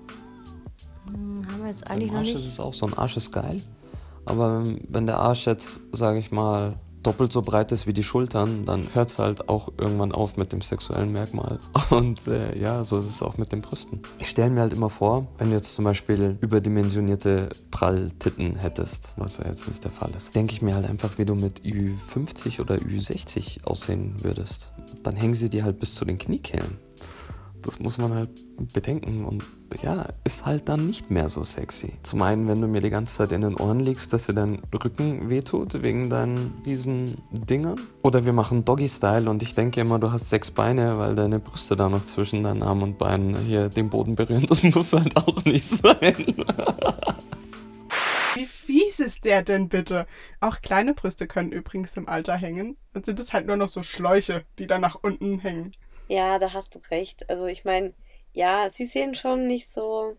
Hm, 1.08 1.46
haben 1.52 1.62
wir 1.64 1.70
jetzt 1.70 1.90
eigentlich 1.90 2.10
Beim 2.10 2.18
Arsch 2.20 2.28
noch 2.30 2.36
nicht. 2.36 2.46
ist 2.48 2.54
es 2.54 2.60
auch 2.60 2.74
so, 2.74 2.86
ein 2.86 2.94
Arsch 2.98 3.18
ist 3.18 3.32
geil. 3.32 3.62
Aber 4.26 4.64
wenn 4.88 5.06
der 5.08 5.20
Arsch 5.20 5.48
jetzt, 5.48 5.82
sage 5.92 6.20
ich 6.20 6.32
mal, 6.32 6.76
doppelt 7.04 7.32
so 7.32 7.42
breit 7.42 7.72
ist 7.72 7.88
wie 7.88 7.94
die 7.94 8.04
Schultern, 8.04 8.66
dann 8.66 8.94
hört 8.94 9.10
es 9.10 9.20
halt 9.20 9.50
auch 9.50 9.70
irgendwann 9.78 10.12
auf 10.12 10.38
mit 10.38 10.52
dem 10.52 10.62
sexuellen 10.62 11.12
Merkmal. 11.12 11.60
Und 11.90 12.28
äh, 12.28 12.58
ja, 12.58 12.84
so 12.84 12.98
ist 12.98 13.10
es 13.10 13.22
auch 13.22 13.38
mit 13.38 13.52
den 13.52 13.62
Brüsten. 13.62 14.02
Ich 14.20 14.30
stelle 14.30 14.52
mir 14.52 14.62
halt 14.62 14.74
immer 14.74 14.90
vor, 14.90 15.28
wenn 15.38 15.50
du 15.50 15.56
jetzt 15.56 15.74
zum 15.74 15.86
Beispiel 15.86 16.38
überdimensionierte 16.42 17.50
Pralltitten 17.72 18.56
hättest, 18.56 19.14
was 19.18 19.38
ja 19.38 19.48
jetzt 19.48 19.68
nicht 19.68 19.84
der 19.84 19.92
Fall 19.92 20.12
ist, 20.16 20.36
denke 20.36 20.54
ich 20.54 20.62
mir 20.62 20.76
halt 20.76 20.88
einfach, 20.88 21.18
wie 21.18 21.26
du 21.26 21.36
mit 21.36 21.62
Ü50 21.62 22.62
oder 22.62 22.76
Ü60 22.76 23.66
aussehen 23.66 24.16
würdest. 24.24 24.72
Dann 25.04 25.16
hängen 25.16 25.34
sie 25.34 25.50
dir 25.50 25.64
halt 25.64 25.80
bis 25.80 25.96
zu 25.96 26.06
den 26.06 26.18
Kniekehlen. 26.18 26.78
Das 27.64 27.80
muss 27.80 27.98
man 27.98 28.14
halt 28.14 28.30
bedenken 28.74 29.26
und 29.26 29.44
ja, 29.82 30.10
ist 30.24 30.46
halt 30.46 30.68
dann 30.68 30.86
nicht 30.86 31.12
mehr 31.12 31.30
so 31.30 31.44
sexy. 31.44 31.94
Zum 32.04 32.22
einen, 32.22 32.48
wenn 32.48 32.60
du 32.60 32.68
mir 32.68 32.82
die 32.82 32.90
ganze 32.90 33.18
Zeit 33.18 33.32
in 33.32 33.42
den 33.42 33.56
Ohren 33.56 33.80
legst, 33.80 34.14
dass 34.14 34.26
dir 34.26 34.34
dein 34.34 34.62
Rücken 34.74 35.30
wehtut 35.30 35.82
wegen 35.82 36.10
deinen 36.10 36.62
diesen 36.64 37.16
Dingern. 37.32 37.80
Oder 38.02 38.26
wir 38.26 38.34
machen 38.34 38.66
Doggy-Style 38.66 39.30
und 39.30 39.44
ich 39.44 39.56
denke 39.56 39.82
immer, 39.82 40.00
du 40.00 40.12
hast 40.12 40.30
sechs 40.30 40.52
Beine, 40.52 40.98
weil 40.98 41.16
deine 41.16 41.40
Brüste 41.40 41.76
da 41.76 41.88
noch 41.88 42.06
zwischen 42.06 42.44
deinen 42.44 42.64
Armen 42.64 42.84
und 42.84 42.98
Beinen 42.98 43.36
hier 43.36 43.70
den 43.70 43.90
Boden 43.90 44.16
berühren. 44.16 44.46
Das 44.48 44.64
muss 44.64 44.94
halt 44.94 45.16
auch 45.16 45.46
nicht 45.46 45.70
sein. 45.70 46.36
Wie 48.34 48.46
fies 48.46 49.00
ist 49.00 49.26
der 49.26 49.44
denn 49.44 49.70
bitte? 49.70 50.08
Auch 50.40 50.62
kleine 50.62 50.94
Brüste 50.94 51.28
können 51.28 51.52
übrigens 51.52 51.96
im 51.98 52.08
Alter 52.08 52.36
hängen. 52.36 52.78
Dann 52.94 53.04
sind 53.04 53.20
es 53.20 53.34
halt 53.34 53.46
nur 53.46 53.58
noch 53.58 53.70
so 53.70 53.84
Schläuche, 53.84 54.46
die 54.58 54.68
da 54.68 54.80
nach 54.80 54.98
unten 55.02 55.40
hängen. 55.40 55.74
Ja, 56.12 56.40
da 56.40 56.52
hast 56.52 56.76
du 56.76 56.80
recht. 56.92 57.30
Also 57.30 57.46
ich 57.46 57.64
meine, 57.64 57.94
ja, 58.34 58.70
sie 58.70 58.84
sehen 58.84 59.16
schon 59.16 59.48
nicht 59.48 59.70
so 59.70 60.18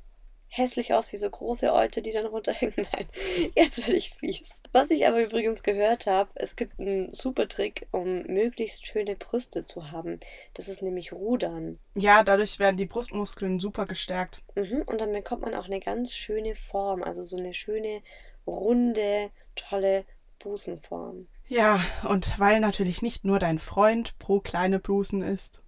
hässlich 0.48 0.94
aus 0.94 1.12
wie 1.12 1.18
so 1.18 1.28
große 1.28 1.70
Eute, 1.70 2.00
die 2.00 2.12
dann 2.12 2.24
runterhängen. 2.24 2.86
Nein, 2.92 3.06
jetzt 3.54 3.76
werde 3.76 3.98
ich 3.98 4.08
fies. 4.08 4.62
Was 4.72 4.90
ich 4.90 5.06
aber 5.06 5.22
übrigens 5.22 5.62
gehört 5.62 6.06
habe, 6.06 6.30
es 6.34 6.56
gibt 6.56 6.80
einen 6.80 7.12
super 7.12 7.46
Trick, 7.46 7.88
um 7.90 8.22
möglichst 8.22 8.86
schöne 8.86 9.16
Brüste 9.16 9.64
zu 9.64 9.90
haben. 9.90 10.18
Das 10.54 10.66
ist 10.68 10.80
nämlich 10.80 11.12
Rudern. 11.12 11.78
Ja, 11.94 12.24
dadurch 12.24 12.58
werden 12.58 12.78
die 12.78 12.86
Brustmuskeln 12.86 13.60
super 13.60 13.84
gestärkt. 13.84 14.40
Mhm, 14.54 14.84
und 14.86 14.98
dann 14.98 15.12
bekommt 15.12 15.42
man 15.42 15.54
auch 15.54 15.66
eine 15.66 15.80
ganz 15.80 16.14
schöne 16.14 16.54
Form, 16.54 17.02
also 17.02 17.22
so 17.22 17.36
eine 17.36 17.52
schöne, 17.52 18.00
runde, 18.46 19.30
tolle 19.56 20.06
Busenform. 20.38 21.28
Ja, 21.48 21.84
und 22.08 22.38
weil 22.38 22.60
natürlich 22.60 23.02
nicht 23.02 23.26
nur 23.26 23.38
dein 23.38 23.58
Freund 23.58 24.18
pro 24.18 24.40
kleine 24.40 24.78
Busen 24.78 25.20
ist, 25.20 25.61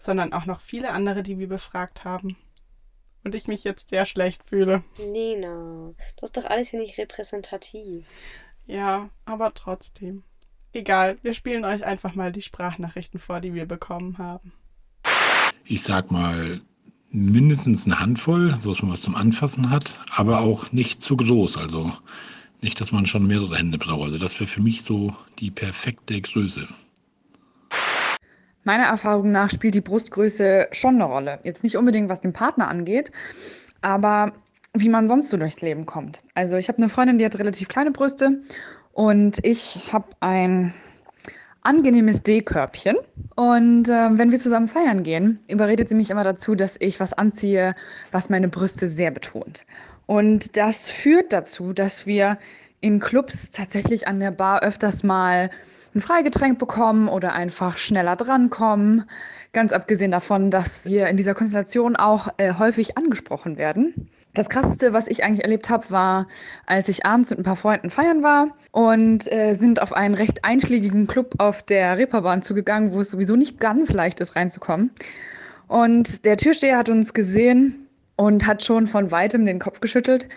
sondern 0.00 0.32
auch 0.32 0.46
noch 0.46 0.60
viele 0.60 0.90
andere, 0.90 1.22
die 1.22 1.38
wir 1.38 1.48
befragt 1.48 2.04
haben. 2.04 2.36
Und 3.22 3.34
ich 3.34 3.46
mich 3.46 3.62
jetzt 3.64 3.90
sehr 3.90 4.06
schlecht 4.06 4.42
fühle. 4.44 4.82
Nina, 4.98 5.92
das 6.16 6.30
ist 6.30 6.36
doch 6.38 6.46
alles 6.46 6.70
hier 6.70 6.80
nicht 6.80 6.98
repräsentativ. 6.98 8.06
Ja, 8.66 9.10
aber 9.26 9.52
trotzdem. 9.54 10.24
Egal, 10.72 11.18
wir 11.22 11.34
spielen 11.34 11.64
euch 11.64 11.84
einfach 11.84 12.14
mal 12.14 12.32
die 12.32 12.42
Sprachnachrichten 12.42 13.20
vor, 13.20 13.40
die 13.40 13.52
wir 13.52 13.66
bekommen 13.66 14.18
haben. 14.18 14.52
ich 15.64 15.82
sag 15.82 16.10
mal, 16.10 16.62
mindestens 17.10 17.84
eine 17.84 17.98
Handvoll, 17.98 18.56
so 18.56 18.72
dass 18.72 18.82
man 18.82 18.92
was 18.92 19.02
zum 19.02 19.16
Anfassen 19.16 19.68
hat, 19.70 19.98
aber 20.10 20.40
auch 20.40 20.72
nicht 20.72 21.02
zu 21.02 21.16
groß. 21.16 21.58
Also 21.58 21.92
nicht, 22.62 22.80
dass 22.80 22.92
man 22.92 23.06
schon 23.06 23.26
mehrere 23.26 23.56
Hände 23.56 23.78
braucht. 23.78 24.04
Also 24.04 24.18
das 24.18 24.34
wäre 24.34 24.46
für 24.46 24.62
mich 24.62 24.82
so 24.82 25.14
die 25.38 25.50
perfekte 25.50 26.20
Größe. 26.20 26.68
Meiner 28.64 28.84
Erfahrung 28.84 29.32
nach 29.32 29.50
spielt 29.50 29.74
die 29.74 29.80
Brustgröße 29.80 30.68
schon 30.72 30.96
eine 30.96 31.04
Rolle. 31.04 31.38
Jetzt 31.44 31.64
nicht 31.64 31.76
unbedingt, 31.76 32.08
was 32.08 32.20
den 32.20 32.32
Partner 32.32 32.68
angeht, 32.68 33.10
aber 33.80 34.32
wie 34.74 34.88
man 34.88 35.08
sonst 35.08 35.30
so 35.30 35.36
durchs 35.36 35.62
Leben 35.62 35.86
kommt. 35.86 36.22
Also 36.34 36.56
ich 36.56 36.68
habe 36.68 36.78
eine 36.78 36.88
Freundin, 36.88 37.18
die 37.18 37.24
hat 37.24 37.38
relativ 37.38 37.68
kleine 37.68 37.90
Brüste 37.90 38.42
und 38.92 39.38
ich 39.44 39.92
habe 39.92 40.08
ein 40.20 40.74
angenehmes 41.62 42.22
D-Körbchen. 42.22 42.96
Und 43.36 43.88
äh, 43.88 44.08
wenn 44.12 44.30
wir 44.30 44.38
zusammen 44.38 44.68
feiern 44.68 45.02
gehen, 45.02 45.40
überredet 45.48 45.88
sie 45.88 45.94
mich 45.94 46.10
immer 46.10 46.24
dazu, 46.24 46.54
dass 46.54 46.76
ich 46.78 47.00
was 47.00 47.12
anziehe, 47.12 47.74
was 48.12 48.30
meine 48.30 48.48
Brüste 48.48 48.88
sehr 48.88 49.10
betont. 49.10 49.64
Und 50.06 50.56
das 50.56 50.90
führt 50.90 51.32
dazu, 51.32 51.72
dass 51.72 52.06
wir 52.06 52.38
in 52.80 52.98
Clubs 52.98 53.50
tatsächlich 53.50 54.08
an 54.08 54.20
der 54.20 54.30
Bar 54.30 54.62
öfters 54.62 55.02
mal 55.02 55.50
ein 55.94 56.00
Freigetränk 56.00 56.58
bekommen 56.58 57.08
oder 57.08 57.32
einfach 57.32 57.76
schneller 57.76 58.16
drankommen. 58.16 59.04
Ganz 59.52 59.72
abgesehen 59.72 60.10
davon, 60.10 60.50
dass 60.50 60.86
wir 60.86 61.08
in 61.08 61.16
dieser 61.16 61.34
Konstellation 61.34 61.96
auch 61.96 62.28
äh, 62.36 62.54
häufig 62.54 62.96
angesprochen 62.96 63.58
werden. 63.58 64.10
Das 64.34 64.48
Krasseste, 64.48 64.92
was 64.92 65.08
ich 65.08 65.24
eigentlich 65.24 65.42
erlebt 65.42 65.70
habe, 65.70 65.90
war, 65.90 66.28
als 66.66 66.88
ich 66.88 67.04
abends 67.04 67.30
mit 67.30 67.40
ein 67.40 67.44
paar 67.44 67.56
Freunden 67.56 67.90
feiern 67.90 68.22
war 68.22 68.48
und 68.70 69.30
äh, 69.32 69.54
sind 69.54 69.82
auf 69.82 69.92
einen 69.92 70.14
recht 70.14 70.44
einschlägigen 70.44 71.08
Club 71.08 71.34
auf 71.38 71.64
der 71.64 71.98
Reeperbahn 71.98 72.42
zugegangen, 72.42 72.92
wo 72.92 73.00
es 73.00 73.10
sowieso 73.10 73.34
nicht 73.34 73.58
ganz 73.58 73.92
leicht 73.92 74.20
ist, 74.20 74.36
reinzukommen. 74.36 74.92
Und 75.66 76.24
der 76.24 76.36
Türsteher 76.36 76.78
hat 76.78 76.88
uns 76.88 77.12
gesehen 77.12 77.88
und 78.14 78.46
hat 78.46 78.64
schon 78.64 78.86
von 78.86 79.10
weitem 79.10 79.46
den 79.46 79.58
Kopf 79.58 79.80
geschüttelt. 79.80 80.28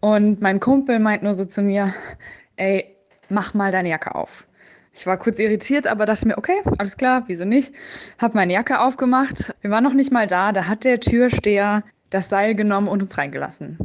Und 0.00 0.42
mein 0.42 0.60
Kumpel 0.60 0.98
meint 0.98 1.22
nur 1.22 1.34
so 1.34 1.46
zu 1.46 1.62
mir, 1.62 1.94
ey, 2.56 2.96
mach 3.30 3.54
mal 3.54 3.72
deine 3.72 3.88
Jacke 3.88 4.14
auf. 4.14 4.44
Ich 4.94 5.06
war 5.06 5.16
kurz 5.16 5.38
irritiert, 5.38 5.86
aber 5.86 6.06
dachte 6.06 6.26
mir, 6.26 6.38
okay, 6.38 6.60
alles 6.78 6.96
klar, 6.96 7.24
wieso 7.26 7.44
nicht? 7.44 7.72
Hab 8.18 8.34
meine 8.34 8.52
Jacke 8.52 8.80
aufgemacht. 8.80 9.54
Wir 9.60 9.70
waren 9.70 9.84
noch 9.84 9.94
nicht 9.94 10.12
mal 10.12 10.26
da, 10.26 10.52
da 10.52 10.66
hat 10.66 10.84
der 10.84 11.00
Türsteher 11.00 11.84
das 12.10 12.28
Seil 12.28 12.54
genommen 12.54 12.88
und 12.88 13.02
uns 13.02 13.16
reingelassen. 13.16 13.78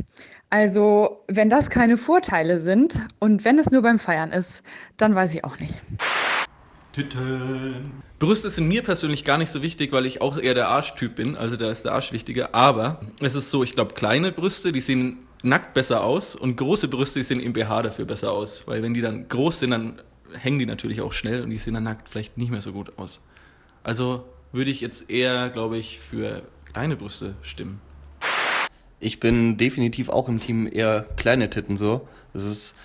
Also, 0.49 1.23
wenn 1.27 1.49
das 1.49 1.69
keine 1.69 1.97
Vorteile 1.97 2.59
sind 2.59 2.99
und 3.19 3.43
wenn 3.43 3.57
es 3.57 3.71
nur 3.71 3.81
beim 3.81 3.99
Feiern 3.99 4.31
ist, 4.31 4.61
dann 4.97 5.15
weiß 5.15 5.33
ich 5.33 5.43
auch 5.43 5.59
nicht. 5.59 5.81
Titten. 6.93 8.03
Brüste 8.19 8.49
sind 8.49 8.67
mir 8.67 8.83
persönlich 8.83 9.25
gar 9.25 9.39
nicht 9.39 9.49
so 9.49 9.61
wichtig, 9.63 9.91
weil 9.91 10.05
ich 10.05 10.21
auch 10.21 10.37
eher 10.37 10.53
der 10.53 10.67
Arschtyp 10.67 11.15
bin. 11.15 11.35
Also 11.35 11.55
da 11.57 11.71
ist 11.71 11.85
der 11.85 11.93
Arsch 11.93 12.11
wichtiger. 12.11 12.53
Aber 12.53 13.01
es 13.19 13.33
ist 13.35 13.49
so, 13.49 13.63
ich 13.63 13.73
glaube, 13.73 13.95
kleine 13.95 14.31
Brüste, 14.31 14.71
die 14.71 14.79
sehen 14.79 15.27
nackt 15.41 15.73
besser 15.73 16.03
aus 16.03 16.35
und 16.35 16.55
große 16.55 16.87
Brüste, 16.87 17.19
die 17.19 17.23
sehen 17.23 17.39
im 17.39 17.53
BH 17.53 17.81
dafür 17.81 18.05
besser 18.05 18.31
aus. 18.31 18.67
Weil 18.67 18.83
wenn 18.83 18.93
die 18.93 19.01
dann 19.01 19.27
groß 19.27 19.59
sind, 19.59 19.71
dann 19.71 20.01
hängen 20.37 20.59
die 20.59 20.65
natürlich 20.65 21.01
auch 21.01 21.13
schnell 21.13 21.41
und 21.41 21.49
die 21.49 21.57
sehen 21.57 21.73
dann 21.73 21.83
nackt 21.83 22.09
vielleicht 22.09 22.37
nicht 22.37 22.51
mehr 22.51 22.61
so 22.61 22.71
gut 22.73 22.97
aus. 22.97 23.21
Also 23.83 24.25
würde 24.51 24.71
ich 24.71 24.81
jetzt 24.81 25.09
eher, 25.09 25.49
glaube 25.49 25.77
ich, 25.77 25.99
für 25.99 26.43
kleine 26.71 26.95
Brüste 26.95 27.35
stimmen. 27.41 27.81
Ich 28.99 29.19
bin 29.19 29.57
definitiv 29.57 30.09
auch 30.09 30.29
im 30.29 30.39
Team 30.39 30.69
eher 30.71 31.05
kleine 31.17 31.49
Titten 31.49 31.75
so. 31.75 32.07
Das 32.33 32.43
ist 32.43 32.75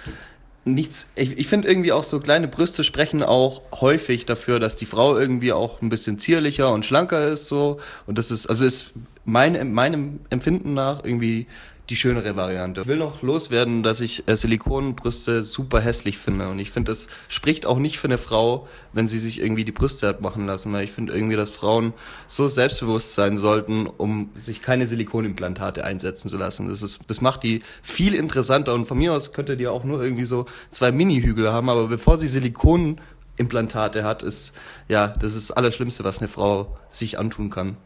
nichts. 0.65 1.11
Ich, 1.15 1.39
ich 1.39 1.47
finde 1.47 1.69
irgendwie 1.69 1.93
auch 1.93 2.05
so 2.05 2.21
kleine 2.21 2.49
Brüste 2.49 2.85
sprechen 2.85 3.23
auch 3.23 3.63
häufig 3.81 4.27
dafür, 4.27 4.59
dass 4.61 4.77
die 4.77 4.87
Frau 4.87 5.17
irgendwie 5.17 5.53
auch 5.53 5.81
ein 5.81 5.89
bisschen 5.89 6.19
zierlicher 6.19 6.73
und 6.73 6.85
schlanker 6.85 7.29
ist 7.29 7.47
so. 7.47 7.79
Und 8.07 8.19
das 8.19 8.31
ist, 8.31 8.47
also 8.47 8.65
ist 8.65 8.93
mein, 9.25 9.73
meinem 9.73 10.21
Empfinden 10.31 10.75
nach 10.75 11.05
irgendwie 11.05 11.47
die 11.91 11.97
schönere 11.97 12.37
Variante. 12.37 12.83
Ich 12.83 12.87
will 12.87 12.97
noch 12.99 13.23
loswerden, 13.23 13.83
dass 13.83 14.01
ich 14.01 14.29
äh, 14.29 14.37
Silikonbrüste 14.37 15.43
super 15.43 15.81
hässlich 15.81 16.19
finde. 16.19 16.49
Und 16.49 16.59
ich 16.59 16.71
finde, 16.71 16.93
das 16.93 17.09
spricht 17.29 17.65
auch 17.65 17.79
nicht 17.79 17.99
für 17.99 18.09
eine 18.09 18.19
Frau, 18.19 18.69
wenn 18.93 19.09
sie 19.09 19.19
sich 19.19 19.41
irgendwie 19.41 19.65
die 19.65 19.73
Brüste 19.73 20.07
hat 20.07 20.21
machen 20.21 20.47
lassen. 20.47 20.73
Weil 20.73 20.85
ich 20.85 20.93
finde 20.93 21.15
irgendwie, 21.15 21.37
dass 21.37 21.51
Frauen 21.51 21.95
so 22.27 22.47
selbstbewusst 22.47 23.15
sein 23.15 23.37
sollten, 23.37 23.87
um 23.87 24.31
sich 24.35 24.61
keine 24.61 24.87
Silikonimplantate 24.87 25.83
einsetzen 25.83 26.29
zu 26.29 26.37
lassen. 26.37 26.69
Das, 26.69 26.83
ist, 26.83 27.01
das 27.07 27.21
macht 27.21 27.43
die 27.43 27.63
viel 27.83 28.15
interessanter. 28.15 28.75
Und 28.75 28.85
von 28.85 28.99
mir 28.99 29.15
aus 29.15 29.33
könnte 29.33 29.57
die 29.57 29.67
auch 29.67 29.85
nur 29.85 30.03
irgendwie 30.03 30.27
so 30.27 30.45
zwei 30.71 30.93
Mini-Hügel 30.93 31.51
haben. 31.51 31.71
Aber 31.71 31.89
bevor 31.89 32.19
sie 32.19 32.29
Silikon 32.29 33.01
Implantate 33.39 34.05
hat, 34.05 34.23
ist 34.23 34.55
ja 34.89 35.09
das 35.09 35.37
ist 35.37 35.51
das 35.51 35.57
Allerschlimmste, 35.57 36.05
was 36.05 36.19
eine 36.19 36.29
Frau 36.29 36.77
sich 36.91 37.19
antun 37.19 37.51
kann. 37.51 37.77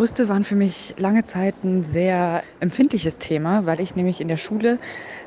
Brüste 0.00 0.30
waren 0.30 0.44
für 0.44 0.56
mich 0.56 0.94
lange 0.96 1.24
Zeit 1.24 1.54
ein 1.62 1.82
sehr 1.82 2.42
empfindliches 2.60 3.18
Thema, 3.18 3.66
weil 3.66 3.80
ich 3.80 3.96
nämlich 3.96 4.22
in 4.22 4.28
der 4.28 4.38
Schule 4.38 4.78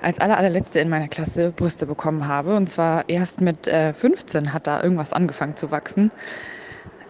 als 0.01 0.19
aller, 0.19 0.35
allerletzte 0.35 0.79
in 0.79 0.89
meiner 0.89 1.07
Klasse 1.09 1.53
Brüste 1.55 1.85
bekommen 1.85 2.27
habe. 2.27 2.55
Und 2.55 2.71
zwar 2.71 3.07
erst 3.07 3.39
mit 3.39 3.67
äh, 3.67 3.93
15 3.93 4.51
hat 4.51 4.65
da 4.65 4.81
irgendwas 4.81 5.13
angefangen 5.13 5.55
zu 5.55 5.69
wachsen. 5.69 6.09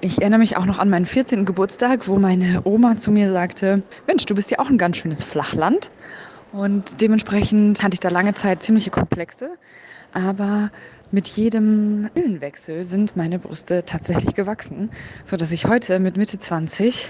Ich 0.02 0.19
erinnere 0.19 0.39
mich 0.39 0.58
auch 0.58 0.65
noch 0.65 0.78
an 0.78 0.89
meinen 0.89 1.06
14. 1.06 1.45
Geburtstag, 1.45 2.10
wo 2.10 2.17
meine 2.17 2.60
Oma 2.65 2.97
zu 2.97 3.12
mir 3.12 3.32
sagte, 3.32 3.82
Mensch, 4.08 4.26
du 4.26 4.36
bist 4.36 4.52
ja 4.52 4.60
auch 4.60 4.69
ein 4.69 4.78
ganz 4.78 4.97
schönes 4.97 5.23
Flachland. 5.23 5.89
Und 6.52 6.99
dementsprechend 6.99 7.82
hatte 7.82 7.93
ich 7.93 8.02
da 8.02 8.10
lange 8.10 8.34
Zeit 8.34 8.62
ziemliche 8.62 8.91
Komplexe. 8.91 9.52
Aber 10.12 10.69
mit 11.12 11.28
jedem 11.28 12.10
Pillenwechsel 12.15 12.84
sind 12.84 13.15
meine 13.15 13.38
Brüste 13.38 13.86
tatsächlich 13.86 14.34
gewachsen, 14.34 14.89
sodass 15.26 15.52
ich 15.52 15.65
heute 15.65 15.99
mit 15.99 16.17
Mitte 16.17 16.39
20 16.39 17.08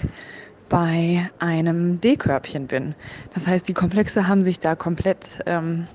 bei 0.74 1.30
einem 1.38 2.02
D-Körbchen 2.02 2.66
bin. 2.66 2.96
Das 3.36 3.46
heißt, 3.46 3.68
die 3.68 3.76
Komplexe 3.76 4.28
haben 4.28 4.44
sich 4.44 4.60
da 4.60 4.74
komplett 4.76 5.44
ähm, 5.46 5.88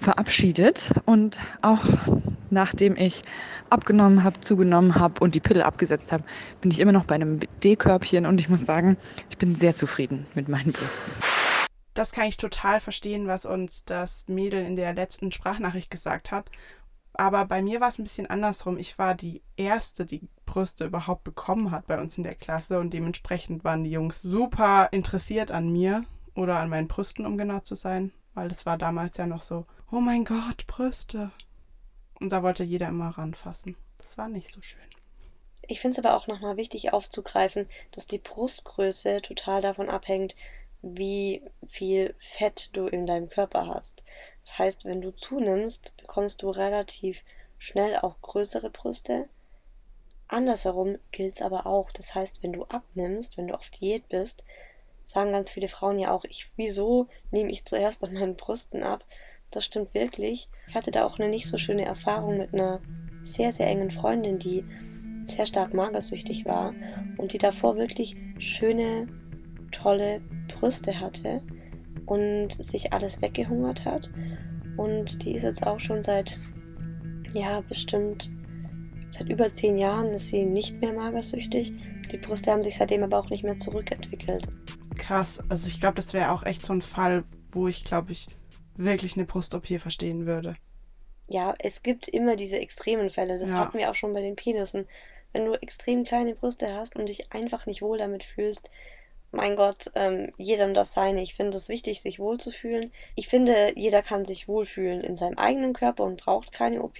verabschiedet 0.00 0.90
und 1.04 1.38
auch 1.62 1.84
nachdem 2.50 2.96
ich 2.96 3.22
abgenommen 3.70 4.24
habe, 4.24 4.40
zugenommen 4.40 4.96
habe 4.96 5.20
und 5.20 5.36
die 5.36 5.40
Pille 5.40 5.64
abgesetzt 5.64 6.10
habe, 6.10 6.24
bin 6.60 6.72
ich 6.72 6.80
immer 6.80 6.90
noch 6.90 7.04
bei 7.04 7.14
einem 7.14 7.38
D-Körbchen 7.62 8.26
und 8.26 8.40
ich 8.40 8.48
muss 8.48 8.66
sagen, 8.66 8.96
ich 9.30 9.38
bin 9.38 9.54
sehr 9.54 9.72
zufrieden 9.72 10.26
mit 10.34 10.48
meinen 10.48 10.72
Brüsten. 10.72 11.04
Das 11.94 12.10
kann 12.10 12.26
ich 12.26 12.38
total 12.38 12.80
verstehen, 12.80 13.28
was 13.28 13.46
uns 13.46 13.84
das 13.84 14.24
Mädel 14.26 14.66
in 14.66 14.74
der 14.74 14.94
letzten 14.94 15.30
Sprachnachricht 15.30 15.92
gesagt 15.92 16.32
hat. 16.32 16.50
Aber 17.12 17.44
bei 17.44 17.62
mir 17.62 17.80
war 17.80 17.90
es 17.90 18.00
ein 18.00 18.04
bisschen 18.04 18.26
andersrum. 18.26 18.78
Ich 18.78 18.98
war 18.98 19.14
die 19.14 19.42
Erste, 19.56 20.04
die 20.06 20.28
Brüste 20.46 20.86
überhaupt 20.86 21.24
bekommen 21.24 21.70
hat 21.70 21.86
bei 21.86 22.00
uns 22.00 22.16
in 22.16 22.24
der 22.24 22.34
Klasse 22.34 22.78
und 22.78 22.94
dementsprechend 22.94 23.64
waren 23.64 23.84
die 23.84 23.90
Jungs 23.90 24.22
super 24.22 24.88
interessiert 24.92 25.50
an 25.50 25.70
mir 25.70 26.04
oder 26.34 26.56
an 26.58 26.70
meinen 26.70 26.88
Brüsten, 26.88 27.26
um 27.26 27.36
genau 27.36 27.60
zu 27.60 27.74
sein, 27.74 28.12
weil 28.34 28.50
es 28.50 28.64
war 28.64 28.78
damals 28.78 29.16
ja 29.16 29.26
noch 29.26 29.42
so, 29.42 29.66
oh 29.90 30.00
mein 30.00 30.24
Gott, 30.24 30.66
Brüste. 30.66 31.30
Und 32.20 32.32
da 32.32 32.42
wollte 32.42 32.64
jeder 32.64 32.88
immer 32.88 33.10
ranfassen. 33.10 33.76
Das 33.98 34.16
war 34.16 34.28
nicht 34.28 34.50
so 34.50 34.62
schön. 34.62 34.80
Ich 35.68 35.80
finde 35.80 35.98
es 35.98 36.04
aber 36.04 36.16
auch 36.16 36.28
nochmal 36.28 36.56
wichtig 36.56 36.92
aufzugreifen, 36.92 37.68
dass 37.90 38.06
die 38.06 38.18
Brustgröße 38.18 39.20
total 39.22 39.60
davon 39.60 39.90
abhängt, 39.90 40.36
wie 40.82 41.42
viel 41.66 42.14
Fett 42.20 42.70
du 42.74 42.86
in 42.86 43.06
deinem 43.06 43.28
Körper 43.28 43.66
hast. 43.66 44.04
Das 44.44 44.58
heißt, 44.58 44.84
wenn 44.84 45.00
du 45.00 45.10
zunimmst, 45.10 45.96
bekommst 45.96 46.42
du 46.42 46.50
relativ 46.50 47.22
schnell 47.58 47.96
auch 47.96 48.20
größere 48.20 48.70
Brüste. 48.70 49.28
Andersherum 50.28 50.98
gilt 51.12 51.34
es 51.34 51.42
aber 51.42 51.66
auch. 51.66 51.90
Das 51.92 52.14
heißt, 52.14 52.42
wenn 52.42 52.52
du 52.52 52.64
abnimmst, 52.64 53.36
wenn 53.36 53.48
du 53.48 53.54
auf 53.54 53.70
Diät 53.70 54.08
bist, 54.08 54.44
sagen 55.04 55.32
ganz 55.32 55.50
viele 55.50 55.68
Frauen 55.68 55.98
ja 55.98 56.10
auch, 56.10 56.24
ich, 56.24 56.48
wieso 56.56 57.08
nehme 57.30 57.50
ich 57.50 57.64
zuerst 57.64 58.02
an 58.02 58.14
meinen 58.14 58.36
Brüsten 58.36 58.82
ab? 58.82 59.04
Das 59.50 59.64
stimmt 59.64 59.94
wirklich. 59.94 60.48
Ich 60.68 60.74
hatte 60.74 60.90
da 60.90 61.04
auch 61.04 61.18
eine 61.18 61.28
nicht 61.28 61.46
so 61.46 61.56
schöne 61.56 61.84
Erfahrung 61.84 62.38
mit 62.38 62.52
einer 62.52 62.80
sehr, 63.22 63.52
sehr 63.52 63.68
engen 63.68 63.90
Freundin, 63.90 64.38
die 64.38 64.64
sehr 65.22 65.46
stark 65.46 65.74
magersüchtig 65.74 66.44
war 66.44 66.74
und 67.16 67.32
die 67.32 67.38
davor 67.38 67.76
wirklich 67.76 68.16
schöne 68.38 69.08
tolle 69.72 70.20
Brüste 70.48 71.00
hatte 71.00 71.42
und 72.06 72.62
sich 72.64 72.92
alles 72.92 73.20
weggehungert 73.20 73.84
hat. 73.84 74.10
Und 74.76 75.24
die 75.24 75.32
ist 75.32 75.42
jetzt 75.42 75.66
auch 75.66 75.80
schon 75.80 76.02
seit, 76.02 76.38
ja, 77.32 77.60
bestimmt 77.62 78.30
seit 79.10 79.28
über 79.28 79.52
zehn 79.52 79.78
Jahren 79.78 80.12
ist 80.12 80.28
sie 80.28 80.44
nicht 80.44 80.80
mehr 80.80 80.92
magersüchtig. 80.92 81.72
Die 82.12 82.18
Brüste 82.18 82.52
haben 82.52 82.62
sich 82.62 82.76
seitdem 82.76 83.02
aber 83.02 83.18
auch 83.18 83.30
nicht 83.30 83.44
mehr 83.44 83.56
zurückentwickelt. 83.56 84.46
Krass, 84.96 85.38
also 85.48 85.68
ich 85.68 85.80
glaube, 85.80 85.96
das 85.96 86.14
wäre 86.14 86.32
auch 86.32 86.44
echt 86.44 86.64
so 86.64 86.72
ein 86.72 86.82
Fall, 86.82 87.24
wo 87.50 87.68
ich, 87.68 87.84
glaube 87.84 88.12
ich, 88.12 88.28
wirklich 88.76 89.16
eine 89.16 89.26
Brust-OP 89.26 89.66
verstehen 89.80 90.26
würde. 90.26 90.56
Ja, 91.28 91.54
es 91.58 91.82
gibt 91.82 92.08
immer 92.08 92.36
diese 92.36 92.58
extremen 92.58 93.10
Fälle. 93.10 93.38
Das 93.38 93.50
ja. 93.50 93.56
hatten 93.56 93.78
wir 93.78 93.90
auch 93.90 93.94
schon 93.94 94.12
bei 94.12 94.20
den 94.20 94.36
Penissen. 94.36 94.86
Wenn 95.32 95.44
du 95.44 95.52
extrem 95.60 96.04
kleine 96.04 96.34
Brüste 96.34 96.72
hast 96.74 96.96
und 96.96 97.08
dich 97.08 97.32
einfach 97.32 97.66
nicht 97.66 97.82
wohl 97.82 97.98
damit 97.98 98.24
fühlst, 98.24 98.70
mein 99.32 99.56
Gott, 99.56 99.90
ähm, 99.94 100.32
jedem 100.38 100.72
das 100.72 100.94
seine. 100.94 101.20
Ich 101.22 101.34
finde 101.34 101.56
es 101.56 101.68
wichtig, 101.68 102.00
sich 102.00 102.18
wohlzufühlen. 102.18 102.92
Ich 103.16 103.28
finde, 103.28 103.72
jeder 103.76 104.02
kann 104.02 104.24
sich 104.24 104.48
wohlfühlen 104.48 105.00
in 105.00 105.16
seinem 105.16 105.36
eigenen 105.36 105.72
Körper 105.72 106.04
und 106.04 106.22
braucht 106.22 106.52
keine 106.52 106.82
OP. 106.82 106.98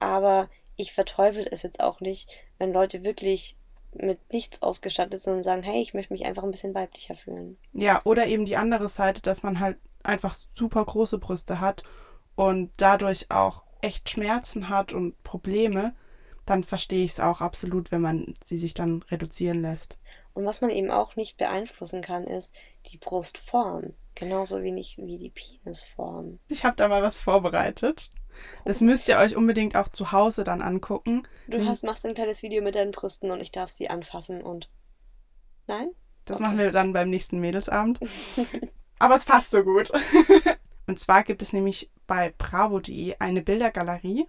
Aber 0.00 0.50
ich 0.76 0.92
verteufel 0.92 1.46
es 1.50 1.62
jetzt 1.62 1.80
auch 1.80 2.00
nicht, 2.00 2.30
wenn 2.58 2.72
Leute 2.72 3.04
wirklich 3.04 3.56
mit 3.92 4.32
nichts 4.32 4.62
ausgestattet 4.62 5.20
sind 5.20 5.34
und 5.34 5.42
sagen, 5.42 5.62
hey, 5.62 5.80
ich 5.80 5.94
möchte 5.94 6.12
mich 6.12 6.26
einfach 6.26 6.42
ein 6.42 6.50
bisschen 6.50 6.74
weiblicher 6.74 7.14
fühlen. 7.14 7.56
Ja, 7.72 8.00
oder 8.04 8.26
eben 8.26 8.44
die 8.44 8.56
andere 8.56 8.88
Seite, 8.88 9.22
dass 9.22 9.42
man 9.42 9.60
halt 9.60 9.78
einfach 10.02 10.34
super 10.34 10.84
große 10.84 11.18
Brüste 11.18 11.60
hat 11.60 11.84
und 12.34 12.72
dadurch 12.76 13.30
auch 13.30 13.62
echt 13.80 14.10
Schmerzen 14.10 14.68
hat 14.68 14.92
und 14.92 15.22
Probleme, 15.22 15.94
dann 16.46 16.64
verstehe 16.64 17.04
ich 17.04 17.12
es 17.12 17.20
auch 17.20 17.40
absolut, 17.40 17.92
wenn 17.92 18.02
man 18.02 18.34
sie 18.44 18.58
sich 18.58 18.74
dann 18.74 19.02
reduzieren 19.10 19.62
lässt. 19.62 19.98
Und 20.34 20.44
was 20.44 20.60
man 20.60 20.70
eben 20.70 20.90
auch 20.90 21.16
nicht 21.16 21.36
beeinflussen 21.36 22.02
kann, 22.02 22.24
ist 22.24 22.52
die 22.86 22.98
Brustform. 22.98 23.94
Genauso 24.14 24.62
wenig 24.62 24.96
wie 24.98 25.18
die 25.18 25.30
Penisform. 25.30 26.38
Ich 26.48 26.64
habe 26.64 26.76
da 26.76 26.88
mal 26.88 27.02
was 27.02 27.20
vorbereitet. 27.20 28.10
Das 28.64 28.80
müsst 28.80 29.08
ihr 29.08 29.18
euch 29.18 29.36
unbedingt 29.36 29.76
auch 29.76 29.88
zu 29.88 30.12
Hause 30.12 30.44
dann 30.44 30.62
angucken. 30.62 31.26
Du 31.48 31.64
hast, 31.66 31.84
machst 31.84 32.04
ein 32.06 32.14
kleines 32.14 32.42
Video 32.42 32.62
mit 32.62 32.74
deinen 32.74 32.92
Brüsten 32.92 33.30
und 33.30 33.40
ich 33.40 33.52
darf 33.52 33.70
sie 33.70 33.90
anfassen 33.90 34.42
und. 34.42 34.70
Nein? 35.66 35.90
Das 36.24 36.36
okay. 36.36 36.44
machen 36.44 36.58
wir 36.58 36.72
dann 36.72 36.92
beim 36.92 37.10
nächsten 37.10 37.40
Mädelsabend. 37.40 38.00
Aber 38.98 39.16
es 39.16 39.24
passt 39.24 39.50
so 39.50 39.62
gut. 39.62 39.90
und 40.86 40.98
zwar 40.98 41.22
gibt 41.22 41.42
es 41.42 41.52
nämlich 41.52 41.90
bei 42.06 42.34
bravo.de 42.36 43.16
eine 43.18 43.42
Bildergalerie, 43.42 44.26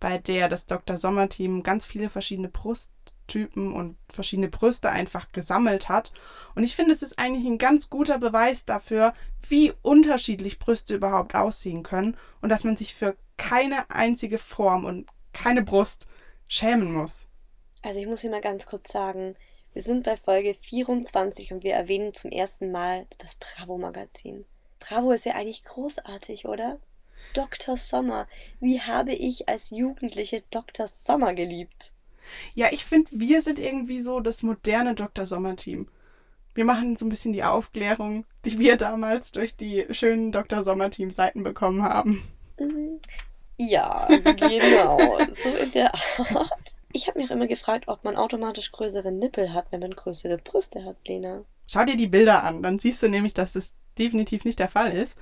bei 0.00 0.18
der 0.18 0.48
das 0.48 0.66
Dr. 0.66 0.96
Sommer-Team 0.96 1.62
ganz 1.62 1.86
viele 1.86 2.10
verschiedene 2.10 2.48
Brust 2.48 2.92
Typen 3.26 3.72
und 3.72 3.96
verschiedene 4.08 4.48
Brüste 4.48 4.90
einfach 4.90 5.32
gesammelt 5.32 5.88
hat. 5.88 6.12
Und 6.54 6.62
ich 6.62 6.76
finde, 6.76 6.92
es 6.92 7.02
ist 7.02 7.18
eigentlich 7.18 7.44
ein 7.44 7.58
ganz 7.58 7.90
guter 7.90 8.18
Beweis 8.18 8.64
dafür, 8.64 9.14
wie 9.48 9.72
unterschiedlich 9.82 10.58
Brüste 10.58 10.94
überhaupt 10.94 11.34
aussehen 11.34 11.82
können 11.82 12.16
und 12.40 12.48
dass 12.48 12.64
man 12.64 12.76
sich 12.76 12.94
für 12.94 13.16
keine 13.36 13.90
einzige 13.90 14.38
Form 14.38 14.84
und 14.84 15.06
keine 15.32 15.62
Brust 15.62 16.08
schämen 16.48 16.92
muss. 16.92 17.28
Also 17.82 18.00
ich 18.00 18.06
muss 18.06 18.22
hier 18.22 18.30
mal 18.30 18.40
ganz 18.40 18.66
kurz 18.66 18.90
sagen, 18.90 19.36
wir 19.72 19.82
sind 19.82 20.04
bei 20.04 20.16
Folge 20.16 20.54
24 20.54 21.52
und 21.52 21.62
wir 21.62 21.74
erwähnen 21.74 22.14
zum 22.14 22.30
ersten 22.30 22.72
Mal 22.72 23.06
das 23.18 23.36
Bravo-Magazin. 23.36 24.46
Bravo 24.78 25.12
ist 25.12 25.26
ja 25.26 25.34
eigentlich 25.34 25.64
großartig, 25.64 26.46
oder? 26.46 26.78
Dr. 27.34 27.76
Sommer. 27.76 28.26
Wie 28.60 28.80
habe 28.80 29.12
ich 29.12 29.48
als 29.48 29.70
Jugendliche 29.70 30.42
Dr. 30.50 30.88
Sommer 30.88 31.34
geliebt? 31.34 31.92
Ja, 32.54 32.68
ich 32.70 32.84
finde, 32.84 33.10
wir 33.12 33.42
sind 33.42 33.58
irgendwie 33.58 34.00
so 34.00 34.20
das 34.20 34.42
moderne 34.42 34.94
Dr. 34.94 35.26
Sommer-Team. 35.26 35.88
Wir 36.54 36.64
machen 36.64 36.96
so 36.96 37.04
ein 37.04 37.10
bisschen 37.10 37.32
die 37.32 37.44
Aufklärung, 37.44 38.24
die 38.44 38.58
wir 38.58 38.76
damals 38.76 39.32
durch 39.32 39.56
die 39.56 39.84
schönen 39.90 40.32
Dr. 40.32 40.64
Sommer-Team-Seiten 40.64 41.42
bekommen 41.42 41.82
haben. 41.82 42.22
Mhm. 42.58 42.98
Ja, 43.58 44.06
genau. 44.08 45.18
so 45.34 45.48
in 45.62 45.72
der 45.72 45.94
Art. 45.94 46.74
Ich 46.92 47.08
habe 47.08 47.18
mich 47.18 47.28
auch 47.28 47.34
immer 47.34 47.46
gefragt, 47.46 47.88
ob 47.88 48.04
man 48.04 48.16
automatisch 48.16 48.72
größere 48.72 49.12
Nippel 49.12 49.52
hat, 49.52 49.66
wenn 49.70 49.80
man 49.80 49.92
größere 49.92 50.38
Brüste 50.38 50.84
hat, 50.84 50.96
Lena. 51.06 51.44
Schau 51.66 51.84
dir 51.84 51.96
die 51.96 52.06
Bilder 52.06 52.44
an, 52.44 52.62
dann 52.62 52.78
siehst 52.78 53.02
du 53.02 53.08
nämlich, 53.08 53.34
dass 53.34 53.54
es 53.54 53.74
definitiv 53.98 54.44
nicht 54.44 54.58
der 54.58 54.68
Fall 54.68 54.92
ist. 54.92 55.18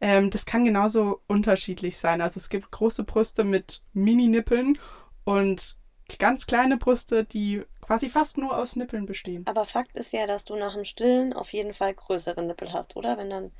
Ähm, 0.00 0.30
das 0.30 0.46
kann 0.46 0.64
genauso 0.64 1.20
unterschiedlich 1.28 1.96
sein. 1.96 2.20
Also 2.20 2.40
es 2.40 2.48
gibt 2.48 2.70
große 2.72 3.04
Brüste 3.04 3.44
mit 3.44 3.82
Mini-Nippeln 3.92 4.78
und 5.24 5.76
ganz 6.18 6.46
kleine 6.46 6.76
Brüste, 6.76 7.24
die 7.24 7.62
quasi 7.80 8.08
fast 8.08 8.38
nur 8.38 8.56
aus 8.56 8.76
Nippeln 8.76 9.06
bestehen. 9.06 9.46
Aber 9.46 9.66
Fakt 9.66 9.96
ist 9.96 10.12
ja, 10.12 10.26
dass 10.26 10.44
du 10.44 10.56
nach 10.56 10.74
dem 10.74 10.84
Stillen 10.84 11.32
auf 11.32 11.52
jeden 11.52 11.74
Fall 11.74 11.94
größere 11.94 12.42
Nippel 12.42 12.72
hast, 12.72 12.96
oder? 12.96 13.18
Wenn 13.18 13.30
dann 13.30 13.52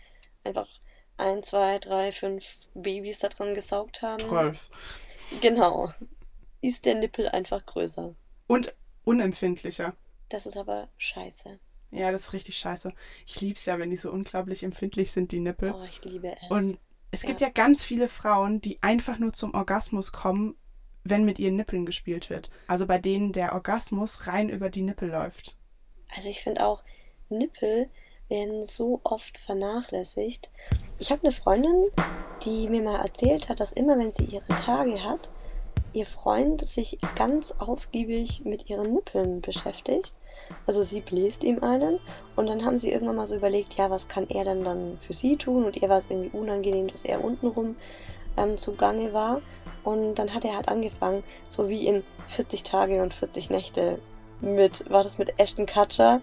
einfach 0.44 0.68
ein, 1.16 1.42
zwei, 1.42 1.78
drei, 1.78 2.12
fünf 2.12 2.58
Babys 2.74 3.18
da 3.18 3.28
dran 3.28 3.54
gesaugt 3.54 4.02
haben. 4.02 4.20
Zwölf. 4.20 4.70
Genau. 5.40 5.92
Ist 6.60 6.84
der 6.84 6.94
Nippel 6.94 7.28
einfach 7.28 7.64
größer. 7.64 8.14
Und 8.46 8.74
unempfindlicher. 9.04 9.94
Das 10.28 10.46
ist 10.46 10.56
aber 10.56 10.88
scheiße. 10.96 11.58
Ja, 11.90 12.10
das 12.10 12.22
ist 12.22 12.32
richtig 12.32 12.56
scheiße. 12.56 12.92
Ich 13.26 13.40
liebe 13.40 13.58
es 13.58 13.66
ja, 13.66 13.78
wenn 13.78 13.90
die 13.90 13.96
so 13.96 14.10
unglaublich 14.10 14.64
empfindlich 14.64 15.12
sind, 15.12 15.30
die 15.30 15.40
Nippel. 15.40 15.72
Oh, 15.72 15.84
ich 15.84 16.02
liebe 16.04 16.34
es. 16.40 16.50
Und 16.50 16.78
es 17.10 17.22
ja. 17.22 17.28
gibt 17.28 17.40
ja 17.42 17.50
ganz 17.50 17.84
viele 17.84 18.08
Frauen, 18.08 18.60
die 18.62 18.82
einfach 18.82 19.18
nur 19.18 19.34
zum 19.34 19.54
Orgasmus 19.54 20.12
kommen, 20.12 20.56
wenn 21.04 21.24
mit 21.24 21.38
ihren 21.38 21.56
Nippeln 21.56 21.86
gespielt 21.86 22.30
wird. 22.30 22.50
Also 22.66 22.86
bei 22.86 22.98
denen 22.98 23.32
der 23.32 23.54
Orgasmus 23.54 24.26
rein 24.26 24.48
über 24.48 24.70
die 24.70 24.82
Nippel 24.82 25.10
läuft. 25.10 25.56
Also 26.14 26.28
ich 26.28 26.42
finde 26.42 26.64
auch, 26.66 26.82
Nippel 27.28 27.88
werden 28.28 28.64
so 28.64 29.00
oft 29.04 29.38
vernachlässigt. 29.38 30.50
Ich 30.98 31.10
habe 31.10 31.22
eine 31.22 31.32
Freundin, 31.32 31.88
die 32.44 32.68
mir 32.68 32.82
mal 32.82 33.00
erzählt 33.00 33.48
hat, 33.48 33.60
dass 33.60 33.72
immer 33.72 33.98
wenn 33.98 34.12
sie 34.12 34.24
ihre 34.24 34.46
Tage 34.48 35.02
hat, 35.02 35.30
ihr 35.92 36.06
Freund 36.06 36.66
sich 36.66 36.98
ganz 37.16 37.52
ausgiebig 37.58 38.42
mit 38.44 38.70
ihren 38.70 38.94
Nippeln 38.94 39.40
beschäftigt. 39.40 40.14
Also 40.66 40.82
sie 40.82 41.00
bläst 41.00 41.44
ihm 41.44 41.62
einen 41.62 41.98
und 42.36 42.46
dann 42.46 42.64
haben 42.64 42.78
sie 42.78 42.90
irgendwann 42.90 43.16
mal 43.16 43.26
so 43.26 43.36
überlegt, 43.36 43.74
ja, 43.74 43.90
was 43.90 44.08
kann 44.08 44.28
er 44.28 44.44
denn 44.44 44.64
dann 44.64 44.98
für 45.00 45.12
sie 45.12 45.36
tun? 45.36 45.64
Und 45.64 45.76
ihr 45.76 45.88
war 45.88 45.98
es 45.98 46.10
irgendwie 46.10 46.36
unangenehm, 46.36 46.88
dass 46.88 47.04
er 47.04 47.22
untenrum 47.22 47.76
ähm, 48.36 48.56
zugange 48.56 49.12
war. 49.12 49.42
Und 49.84 50.14
dann 50.16 50.34
hat 50.34 50.44
er 50.44 50.56
halt 50.56 50.68
angefangen, 50.68 51.24
so 51.48 51.68
wie 51.68 51.86
in 51.86 52.04
40 52.26 52.62
Tage 52.62 53.02
und 53.02 53.14
40 53.14 53.50
Nächte 53.50 53.98
mit, 54.40 54.88
war 54.90 55.02
das 55.02 55.18
mit 55.18 55.38
Ashton 55.38 55.66
Kutcher. 55.66 56.20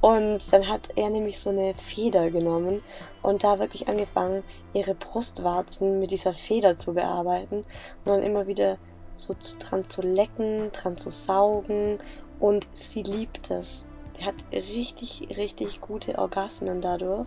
Und 0.00 0.52
dann 0.52 0.68
hat 0.68 0.90
er 0.96 1.08
nämlich 1.10 1.38
so 1.38 1.50
eine 1.50 1.74
Feder 1.74 2.30
genommen 2.30 2.82
und 3.22 3.44
da 3.44 3.58
wirklich 3.58 3.88
angefangen, 3.88 4.44
ihre 4.74 4.94
Brustwarzen 4.94 6.00
mit 6.00 6.10
dieser 6.10 6.34
Feder 6.34 6.76
zu 6.76 6.94
bearbeiten 6.94 7.56
und 7.56 7.66
dann 8.04 8.22
immer 8.22 8.46
wieder 8.46 8.78
so 9.14 9.34
dran 9.58 9.84
zu 9.84 10.02
lecken, 10.02 10.70
dran 10.72 10.96
zu 10.96 11.08
saugen 11.08 11.98
und 12.38 12.68
sie 12.74 13.02
liebt 13.02 13.50
es. 13.50 13.86
Der 14.18 14.26
hat 14.26 14.34
richtig, 14.52 15.28
richtig 15.36 15.80
gute 15.80 16.18
Orgasmen 16.18 16.80
dadurch 16.82 17.26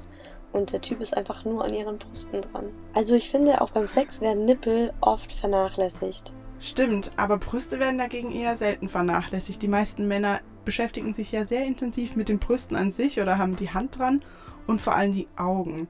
und 0.52 0.74
der 0.74 0.82
Typ 0.82 1.02
ist 1.02 1.16
einfach 1.16 1.46
nur 1.46 1.64
an 1.64 1.74
ihren 1.74 1.98
Brüsten 1.98 2.42
dran. 2.42 2.66
Also 2.94 3.16
ich 3.16 3.30
finde, 3.30 3.62
auch 3.62 3.72
beim 3.72 3.88
Sex 3.88 4.22
werden 4.22 4.46
Nippel 4.46 4.94
oft 5.02 5.32
vernachlässigt. 5.32 6.34
Stimmt, 6.60 7.12
aber 7.16 7.38
Brüste 7.38 7.80
werden 7.80 7.98
dagegen 7.98 8.32
eher 8.32 8.56
selten 8.56 8.90
vernachlässigt. 8.90 9.62
Die 9.62 9.68
meisten 9.68 10.08
Männer 10.08 10.42
beschäftigen 10.66 11.14
sich 11.14 11.32
ja 11.32 11.46
sehr 11.46 11.66
intensiv 11.66 12.16
mit 12.16 12.30
den 12.30 12.40
Brüsten 12.40 12.76
an 12.76 12.92
sich 12.92 13.22
oder 13.22 13.38
haben 13.38 13.56
die 13.56 13.72
Hand 13.72 13.98
dran 13.98 14.22
und 14.68 14.82
vor 14.82 14.94
allem 14.96 15.14
die 15.14 15.28
Augen. 15.38 15.88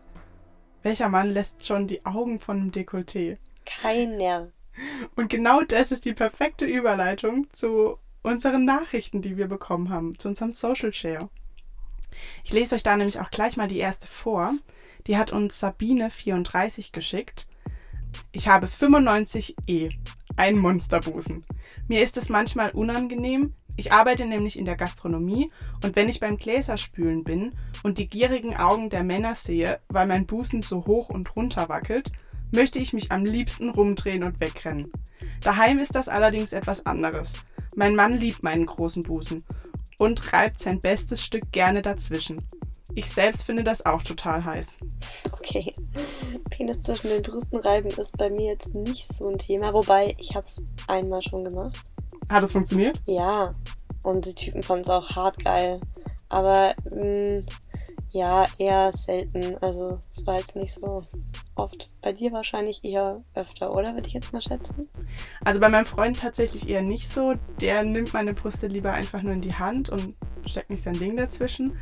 Welcher 0.84 1.10
Mann 1.10 1.34
lässt 1.34 1.66
schon 1.66 1.88
die 1.88 2.06
Augen 2.06 2.40
von 2.40 2.58
einem 2.58 2.72
Dekolleté? 2.72 3.38
Keiner. 3.66 4.52
Und 5.16 5.30
genau 5.30 5.62
das 5.62 5.92
ist 5.92 6.06
die 6.06 6.14
perfekte 6.14 6.66
Überleitung 6.66 7.48
zu 7.52 7.98
unseren 8.22 8.64
Nachrichten, 8.64 9.22
die 9.22 9.38
wir 9.38 9.48
bekommen 9.48 9.90
haben, 9.90 10.18
zu 10.18 10.30
unserem 10.30 10.52
Social 10.52 10.94
Share. 10.94 11.30
Ich 12.44 12.54
lese 12.54 12.76
euch 12.76 12.84
da 12.84 12.96
nämlich 12.96 13.20
auch 13.20 13.32
gleich 13.32 13.58
mal 13.58 13.68
die 13.68 13.80
erste 13.80 14.08
vor. 14.08 14.54
Die 15.08 15.18
hat 15.18 15.32
uns 15.32 15.62
Sabine34 15.64 16.92
geschickt. 16.92 17.48
Ich 18.32 18.48
habe 18.48 18.68
95E, 18.68 19.92
ein 20.36 20.58
Monsterbusen. 20.58 21.46
Mir 21.88 22.02
ist 22.02 22.18
es 22.18 22.30
manchmal 22.30 22.72
unangenehm. 22.72 23.54
Ich 23.78 23.94
arbeite 23.94 24.26
nämlich 24.26 24.60
in 24.60 24.66
der 24.66 24.76
Gastronomie 24.76 25.52
und 25.84 25.96
wenn 25.96 26.10
ich 26.10 26.20
beim 26.20 26.38
Gläserspülen 26.38 27.24
bin 27.24 27.54
und 27.84 27.98
die 27.98 28.10
gierigen 28.10 28.58
Augen 28.58 28.90
der 28.90 29.04
Männer 29.04 29.36
sehe, 29.36 29.80
weil 29.88 30.06
mein 30.06 30.26
Busen 30.26 30.64
so 30.64 30.86
hoch 30.86 31.10
und 31.10 31.36
runter 31.36 31.70
wackelt, 31.70 32.12
möchte 32.52 32.80
ich 32.80 32.94
mich 32.94 33.12
am 33.12 33.26
liebsten 33.26 33.70
rumdrehen 33.70 34.24
und 34.24 34.40
wegrennen. 34.40 34.92
Daheim 35.42 35.80
ist 35.80 35.96
das 35.96 36.10
allerdings 36.10 36.52
etwas 36.52 36.86
anderes. 36.86 37.36
Mein 37.76 37.96
Mann 37.96 38.18
liebt 38.18 38.44
meinen 38.44 38.66
großen 38.66 39.04
Busen 39.04 39.46
und 40.00 40.34
reibt 40.34 40.60
sein 40.60 40.80
bestes 40.80 41.22
Stück 41.24 41.52
gerne 41.52 41.82
dazwischen. 41.82 42.42
Ich 42.96 43.10
selbst 43.12 43.44
finde 43.44 43.64
das 43.64 43.86
auch 43.86 44.02
total 44.02 44.44
heiß. 44.44 44.78
Okay. 45.32 45.74
Penis 46.50 46.82
zwischen 46.82 47.10
den 47.10 47.22
Brüsten 47.22 47.60
reiben 47.60 47.90
ist 47.90 48.18
bei 48.18 48.32
mir 48.32 48.54
jetzt 48.54 48.74
nicht 48.74 49.08
so 49.16 49.30
ein 49.30 49.38
Thema, 49.38 49.74
wobei 49.74 50.16
ich 50.18 50.36
habe 50.36 50.46
es 50.46 50.62
einmal 50.88 51.22
schon 51.22 51.44
gemacht. 51.44 51.78
Hat 52.30 52.44
es 52.44 52.54
funktioniert? 52.54 53.02
Ja. 53.06 53.54
Und 54.04 54.26
die 54.26 54.34
Typen 54.34 54.64
fanden 54.64 54.84
es 54.84 54.90
auch 54.90 55.12
hart 55.12 55.44
geil. 55.44 55.80
Aber 56.30 56.74
mh, 56.92 57.42
mm, 57.42 57.46
ja, 58.12 58.48
eher 58.58 58.92
selten. 58.92 59.58
Also 59.62 60.00
es 60.12 60.26
war 60.26 60.38
jetzt 60.38 60.56
nicht 60.56 60.74
so 60.74 61.04
oft. 61.56 61.90
Bei 62.02 62.12
dir 62.12 62.32
wahrscheinlich 62.32 62.84
eher 62.84 63.24
öfter, 63.34 63.74
oder? 63.76 63.94
Würde 63.94 64.08
ich 64.08 64.14
jetzt 64.14 64.34
mal 64.34 64.42
schätzen. 64.42 64.88
Also 65.46 65.60
bei 65.60 65.70
meinem 65.70 65.86
Freund 65.86 66.20
tatsächlich 66.20 66.70
eher 66.70 66.82
nicht 66.82 67.10
so. 67.10 67.34
Der 67.62 67.84
nimmt 67.84 68.14
meine 68.14 68.34
Brüste 68.34 68.68
lieber 68.68 68.94
einfach 68.94 69.22
nur 69.22 69.34
in 69.34 69.42
die 69.42 69.56
Hand 69.56 69.90
und 69.90 70.16
steckt 70.46 70.72
nicht 70.72 70.84
sein 70.84 70.98
Ding 70.98 71.18
dazwischen. 71.18 71.78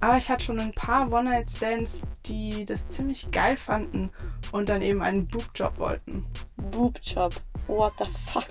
Aber 0.00 0.16
ich 0.16 0.28
hatte 0.28 0.44
schon 0.44 0.58
ein 0.58 0.72
paar 0.72 1.12
One-Night-Stands, 1.12 2.02
die 2.26 2.64
das 2.64 2.86
ziemlich 2.86 3.30
geil 3.30 3.56
fanden 3.56 4.10
und 4.50 4.68
dann 4.68 4.82
eben 4.82 5.00
einen 5.00 5.26
Boobjob 5.26 5.78
wollten. 5.78 6.26
Boobjob? 6.72 7.32
What 7.68 7.92
the 7.98 8.06
fuck? 8.26 8.46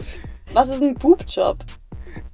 Was 0.54 0.70
ist 0.70 0.82
ein 0.82 0.96
Boobjob? 0.96 1.58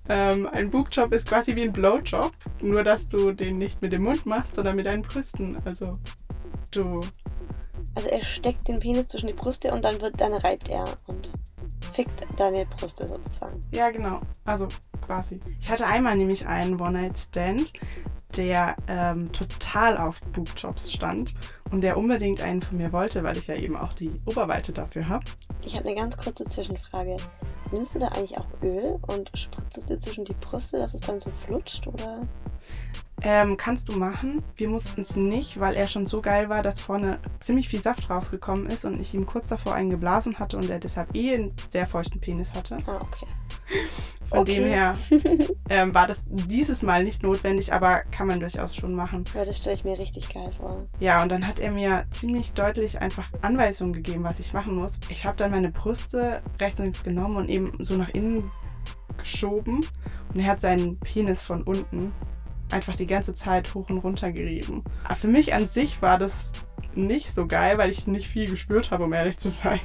Ähm, 0.10 0.48
ein 0.52 0.72
Boobjob 0.72 1.12
ist 1.14 1.28
quasi 1.28 1.56
wie 1.56 1.64
ein 1.64 1.74
Blowjob, 1.74 2.32
nur 2.62 2.84
dass 2.84 3.10
du 3.10 3.32
den 3.32 3.58
nicht 3.58 3.82
mit 3.82 3.92
dem 3.92 4.04
Mund 4.04 4.26
machst, 4.26 4.56
sondern 4.56 4.76
mit 4.76 4.86
deinen 4.86 5.02
Brüsten. 5.02 5.58
Also 5.66 5.94
du. 6.72 7.02
Also 7.96 8.10
er 8.10 8.22
steckt 8.22 8.68
den 8.68 8.80
Penis 8.80 9.08
zwischen 9.08 9.28
die 9.28 9.34
Brüste 9.34 9.72
und 9.72 9.84
dann 9.84 10.00
wird 10.02 10.22
dann 10.22 10.34
reibt 10.34 10.70
er 10.70 10.86
und 11.08 11.30
fickt 11.92 12.26
deine 12.38 12.66
Brüste 12.66 13.08
sozusagen. 13.08 13.60
Ja, 13.72 13.90
genau. 13.90 14.22
Also 14.46 14.68
quasi. 15.02 15.40
Ich 15.60 15.70
hatte 15.70 15.88
einmal 15.88 16.16
nämlich 16.16 16.46
einen 16.46 16.80
One-Night-Stand, 16.80 17.74
der 18.38 18.76
ähm, 18.88 19.32
total 19.32 19.98
auf 19.98 20.20
Boobjobs 20.32 20.92
stand 20.94 21.34
und 21.72 21.82
der 21.82 21.98
unbedingt 21.98 22.42
einen 22.42 22.62
von 22.62 22.78
mir 22.78 22.92
wollte, 22.92 23.24
weil 23.24 23.38
ich 23.38 23.48
ja 23.48 23.56
eben 23.56 23.76
auch 23.76 23.94
die 23.94 24.12
Oberweite 24.26 24.74
dafür 24.74 25.10
habe. 25.10 25.26
Ich 25.66 25.76
habe 25.76 25.88
eine 25.88 25.96
ganz 25.96 26.16
kurze 26.16 26.46
Zwischenfrage. 26.46 27.18
Nimmst 27.72 27.96
du 27.96 28.00
da 28.00 28.08
eigentlich 28.10 28.38
auch 28.38 28.48
Öl 28.62 29.00
und 29.08 29.30
spritzt 29.34 29.78
es 29.78 29.86
dir 29.86 30.00
zwischen 30.00 30.26
die 30.26 30.34
Brüste, 30.34 30.78
dass 30.78 30.94
es 30.94 31.02
dann 31.02 31.20
so 31.20 31.30
flutscht, 31.32 31.88
oder? 31.88 32.22
Ähm, 33.24 33.58
kannst 33.58 33.90
du 33.90 33.94
machen. 33.94 34.44
Wir 34.56 34.70
mussten 34.70 35.02
es 35.02 35.16
nicht, 35.16 35.60
weil 35.60 35.76
er 35.76 35.88
schon 35.88 36.06
so 36.06 36.22
geil 36.22 36.50
war, 36.50 36.62
dass 36.62 36.82
vorne 36.82 37.20
ziemlich 37.40 37.68
viel 37.68 37.80
Saft 37.80 38.10
rausgekommen 38.10 38.68
ist 38.68 38.86
und 38.86 39.00
ich 39.02 39.14
ihm 39.14 39.26
kurz 39.26 39.48
davor 39.48 39.74
einen 39.74 39.90
geblasen 39.90 40.38
hatte 40.38 40.58
und 40.58 40.70
er 40.70 40.80
deshalb 40.80 41.16
eh 41.16 41.34
einen 41.34 41.54
sehr 41.70 41.88
feuchten 41.88 42.20
Penis 42.20 42.54
hatte. 42.54 42.78
Ah, 42.86 43.02
okay. 43.02 43.26
Von 44.30 44.40
okay. 44.40 44.56
dem 44.56 44.64
her 44.66 44.98
ähm, 45.70 45.96
war 45.96 46.06
das 46.06 46.26
dieses 46.30 46.84
Mal 46.84 47.04
nicht 47.04 47.24
notwendig, 47.24 47.74
aber 47.74 48.04
kann 48.12 48.28
man 48.28 48.40
durchaus 48.40 48.76
schon 48.76 48.94
machen. 48.94 49.24
Ja, 49.34 49.46
das 49.46 49.58
stelle 49.58 49.76
ich 49.76 49.84
mir 49.84 49.98
richtig 49.98 50.32
geil 50.32 50.52
vor. 50.56 50.86
Ja, 51.00 51.24
und 51.24 51.30
dann 51.30 51.48
hat 51.48 51.60
er 51.60 51.72
mir 51.72 52.06
ziemlich 52.12 52.54
deutlich 52.54 53.02
einfach 53.02 53.32
Anweisungen 53.42 53.94
gegeben, 53.94 54.24
was 54.24 54.40
ich 54.40 54.54
machen 54.54 54.76
muss. 54.76 55.00
Ich 55.10 55.26
habe 55.26 55.38
dann 55.38 55.52
meine 55.52 55.72
Brüste 55.72 56.42
rechts 56.60 56.80
und 56.80 56.88
links 56.88 57.04
genommen 57.04 57.38
und 57.38 57.50
eben 57.50 57.72
so 57.80 57.96
nach 57.96 58.10
innen 58.10 58.52
geschoben 59.18 59.86
und 60.34 60.40
er 60.40 60.48
hat 60.48 60.62
seinen 60.62 61.00
Penis 61.00 61.42
von 61.42 61.64
unten 61.64 62.14
einfach 62.72 62.96
die 62.96 63.08
ganze 63.08 63.34
Zeit 63.34 63.74
hoch 63.74 63.90
und 63.90 64.00
runter 64.00 64.32
gerieben. 64.32 64.84
Aber 65.04 65.16
für 65.16 65.28
mich 65.28 65.54
an 65.54 65.68
sich 65.68 66.02
war 66.02 66.18
das 66.18 66.52
nicht 66.96 67.34
so 67.34 67.48
geil, 67.48 67.78
weil 67.78 67.90
ich 67.90 68.08
nicht 68.08 68.28
viel 68.28 68.50
gespürt 68.50 68.92
habe, 68.92 69.04
um 69.04 69.14
ehrlich 69.14 69.38
zu 69.38 69.50
sein. 69.50 69.80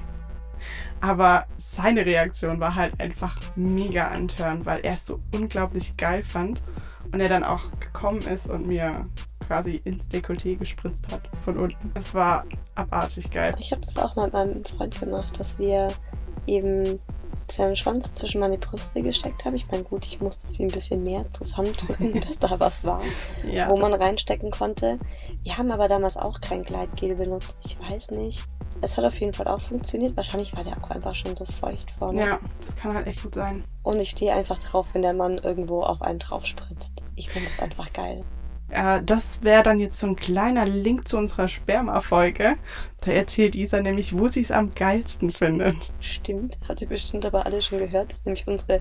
Aber 1.00 1.46
seine 1.58 2.06
Reaktion 2.06 2.60
war 2.60 2.74
halt 2.74 3.00
einfach 3.00 3.36
mega 3.56 4.08
antörend, 4.08 4.66
weil 4.66 4.80
er 4.80 4.94
es 4.94 5.06
so 5.06 5.18
unglaublich 5.34 5.96
geil 5.96 6.22
fand 6.22 6.60
und 7.12 7.20
er 7.20 7.28
dann 7.28 7.44
auch 7.44 7.62
gekommen 7.80 8.22
ist 8.22 8.48
und 8.48 8.66
mir 8.66 9.04
quasi 9.46 9.80
ins 9.84 10.08
Dekolleté 10.08 10.56
gespritzt 10.56 11.10
hat 11.12 11.22
von 11.44 11.56
unten. 11.58 11.90
Es 11.94 12.14
war 12.14 12.44
abartig 12.74 13.30
geil. 13.30 13.54
Ich 13.58 13.72
habe 13.72 13.82
das 13.82 13.96
auch 13.98 14.14
mal 14.16 14.26
mit 14.26 14.34
meinem 14.34 14.64
Freund 14.64 14.98
gemacht, 14.98 15.38
dass 15.38 15.58
wir 15.58 15.88
eben 16.46 16.98
seinen 17.54 17.76
Schwanz 17.76 18.14
zwischen 18.14 18.40
meine 18.40 18.58
Brüste 18.58 19.02
gesteckt 19.02 19.44
habe. 19.44 19.56
Ich 19.56 19.70
meine, 19.70 19.84
gut, 19.84 20.04
ich 20.04 20.20
musste 20.20 20.50
sie 20.50 20.64
ein 20.64 20.70
bisschen 20.70 21.02
mehr 21.02 21.26
zusammendrücken, 21.28 22.20
dass 22.26 22.38
da 22.38 22.58
was 22.58 22.84
war, 22.84 23.00
ja. 23.44 23.68
wo 23.68 23.76
man 23.76 23.94
reinstecken 23.94 24.50
konnte. 24.50 24.98
Wir 25.42 25.58
haben 25.58 25.70
aber 25.70 25.88
damals 25.88 26.16
auch 26.16 26.40
kein 26.40 26.62
Gleitgel 26.62 27.14
benutzt. 27.16 27.60
Ich 27.64 27.78
weiß 27.78 28.12
nicht. 28.12 28.44
Es 28.80 28.96
hat 28.96 29.04
auf 29.04 29.18
jeden 29.20 29.32
Fall 29.32 29.48
auch 29.48 29.60
funktioniert. 29.60 30.16
Wahrscheinlich 30.16 30.56
war 30.56 30.64
der 30.64 30.82
auch 30.82 30.90
einfach 30.90 31.14
schon 31.14 31.36
so 31.36 31.44
feucht 31.44 31.90
vorne. 31.92 32.20
Ja, 32.20 32.38
das 32.64 32.76
kann 32.76 32.94
halt 32.94 33.06
echt 33.06 33.22
gut 33.22 33.34
sein. 33.34 33.64
Und 33.82 34.00
ich 34.00 34.10
stehe 34.10 34.34
einfach 34.34 34.58
drauf, 34.58 34.88
wenn 34.92 35.02
der 35.02 35.12
Mann 35.12 35.38
irgendwo 35.38 35.82
auf 35.82 36.02
einen 36.02 36.18
drauf 36.18 36.46
spritzt. 36.46 36.92
Ich 37.14 37.30
finde 37.30 37.48
das 37.48 37.60
einfach 37.60 37.92
geil. 37.92 38.24
Äh, 38.70 39.02
das 39.04 39.42
wäre 39.42 39.62
dann 39.62 39.78
jetzt 39.78 40.00
so 40.00 40.06
ein 40.06 40.16
kleiner 40.16 40.64
Link 40.64 41.06
zu 41.06 41.18
unserer 41.18 41.48
Sperma-Folge. 41.48 42.56
Da 43.00 43.10
erzählt 43.10 43.54
Isa 43.54 43.80
nämlich, 43.80 44.16
wo 44.16 44.28
sie 44.28 44.40
es 44.40 44.50
am 44.50 44.74
geilsten 44.74 45.30
findet. 45.30 45.92
Stimmt, 46.00 46.58
hat 46.68 46.80
ihr 46.80 46.88
bestimmt 46.88 47.26
aber 47.26 47.44
alle 47.46 47.60
schon 47.60 47.78
gehört. 47.78 48.10
Das 48.10 48.18
ist 48.18 48.26
nämlich 48.26 48.46
unsere 48.46 48.80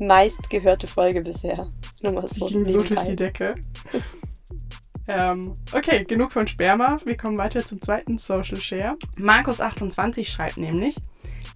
meistgehörte 0.00 0.86
Folge 0.86 1.20
bisher. 1.20 1.68
Nur 2.02 2.12
mal 2.12 2.28
so. 2.28 2.48
Die 2.48 2.54
ging 2.54 2.64
so 2.64 2.82
durch 2.82 3.00
die 3.02 3.16
Decke. 3.16 3.54
ähm, 5.08 5.54
okay, 5.72 6.04
genug 6.04 6.32
von 6.32 6.46
Sperma. 6.46 6.98
Wir 7.04 7.16
kommen 7.16 7.38
weiter 7.38 7.64
zum 7.64 7.80
zweiten 7.80 8.18
Social 8.18 8.60
Share. 8.60 8.96
Markus28 9.16 10.24
schreibt 10.24 10.56
nämlich, 10.56 10.96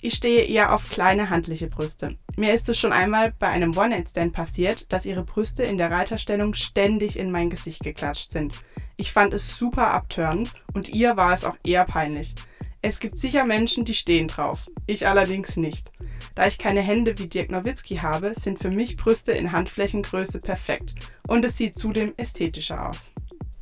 ich 0.01 0.15
stehe 0.15 0.43
eher 0.43 0.73
auf 0.75 0.91
kleine 0.91 1.31
handliche 1.31 1.67
Brüste. 1.67 2.17
Mir 2.39 2.55
ist 2.55 2.69
es 2.69 2.79
schon 2.79 2.93
einmal 2.93 3.33
bei 3.33 3.49
einem 3.49 3.77
One-Night-Stand 3.77 4.33
passiert, 4.33 4.93
dass 4.93 5.07
ihre 5.07 5.25
Brüste 5.25 5.65
in 5.65 5.77
der 5.77 5.91
Reiterstellung 5.91 6.55
ständig 6.55 7.19
in 7.19 7.33
mein 7.33 7.51
Gesicht 7.51 7.83
geklatscht 7.83 8.31
sind. 8.31 8.55
Ich 8.97 9.13
fand 9.13 9.35
es 9.35 9.59
super 9.59 9.89
abtörend 9.89 10.53
und 10.73 10.89
ihr 10.89 11.17
war 11.17 11.33
es 11.33 11.45
auch 11.45 11.57
eher 11.65 11.85
peinlich. 11.85 12.37
Es 12.81 13.01
gibt 13.01 13.19
sicher 13.19 13.45
Menschen, 13.45 13.85
die 13.85 13.95
stehen 13.95 14.29
drauf. 14.29 14.71
Ich 14.87 15.09
allerdings 15.09 15.57
nicht. 15.57 15.91
Da 16.37 16.47
ich 16.47 16.59
keine 16.59 16.81
Hände 16.81 17.19
wie 17.19 17.27
Dirk 17.27 17.51
Nowitzki 17.51 17.97
habe, 17.97 18.33
sind 18.35 18.61
für 18.61 18.71
mich 18.71 18.95
Brüste 18.95 19.33
in 19.33 19.51
Handflächengröße 19.51 20.39
perfekt. 20.39 20.95
Und 21.27 21.45
es 21.45 21.59
sieht 21.59 21.77
zudem 21.77 22.15
ästhetischer 22.19 22.89
aus. 22.89 23.11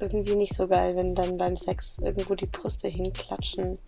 Irgendwie 0.01 0.37
nicht 0.37 0.55
so 0.55 0.69
geil, 0.69 0.95
wenn 0.97 1.15
dann 1.15 1.39
beim 1.39 1.57
Sex 1.57 1.97
irgendwo 2.05 2.35
die 2.35 2.45
Brüste 2.45 2.89
hinklatschen. 2.89 3.79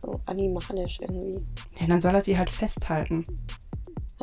So 0.00 0.20
animalisch 0.26 1.00
irgendwie. 1.00 1.40
Ja, 1.80 1.88
dann 1.88 2.00
soll 2.00 2.14
er 2.14 2.20
sie 2.20 2.38
halt 2.38 2.48
festhalten. 2.48 3.24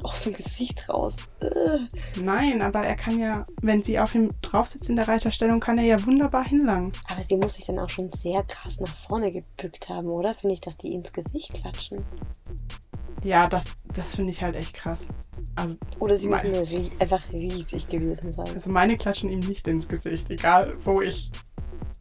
Aus 0.03 0.21
dem 0.23 0.33
Gesicht 0.33 0.87
raus. 0.89 1.15
Ugh. 1.41 1.87
Nein, 2.21 2.61
aber 2.61 2.81
er 2.85 2.95
kann 2.95 3.19
ja, 3.19 3.43
wenn 3.61 3.81
sie 3.81 3.99
auf 3.99 4.13
ihm 4.15 4.29
drauf 4.41 4.67
sitzt 4.67 4.89
in 4.89 4.95
der 4.95 5.07
Reiterstellung, 5.07 5.59
kann 5.59 5.77
er 5.77 5.85
ja 5.85 6.05
wunderbar 6.05 6.43
hinlangen. 6.45 6.91
Aber 7.09 7.23
sie 7.23 7.35
muss 7.37 7.55
sich 7.55 7.65
dann 7.65 7.79
auch 7.79 7.89
schon 7.89 8.09
sehr 8.09 8.43
krass 8.43 8.79
nach 8.79 8.95
vorne 8.95 9.31
gebückt 9.31 9.89
haben, 9.89 10.07
oder? 10.07 10.35
Finde 10.35 10.53
ich, 10.53 10.61
dass 10.61 10.77
die 10.77 10.93
ins 10.93 11.13
Gesicht 11.13 11.53
klatschen. 11.55 12.03
Ja, 13.23 13.47
das, 13.47 13.65
das 13.95 14.15
finde 14.15 14.31
ich 14.31 14.43
halt 14.43 14.55
echt 14.55 14.73
krass. 14.75 15.07
Also, 15.55 15.75
Oder 15.99 16.15
sie 16.15 16.27
müssen 16.27 16.53
rie 16.53 16.91
einfach 16.99 17.21
riesig 17.33 17.87
gewesen 17.89 18.31
sein. 18.31 18.47
also 18.53 18.69
meine 18.69 18.95
klatschen 18.95 19.29
ihm 19.29 19.39
nicht 19.39 19.67
ins 19.67 19.87
Gesicht, 19.87 20.29
egal 20.29 20.73
wo 20.85 21.01
ich 21.01 21.31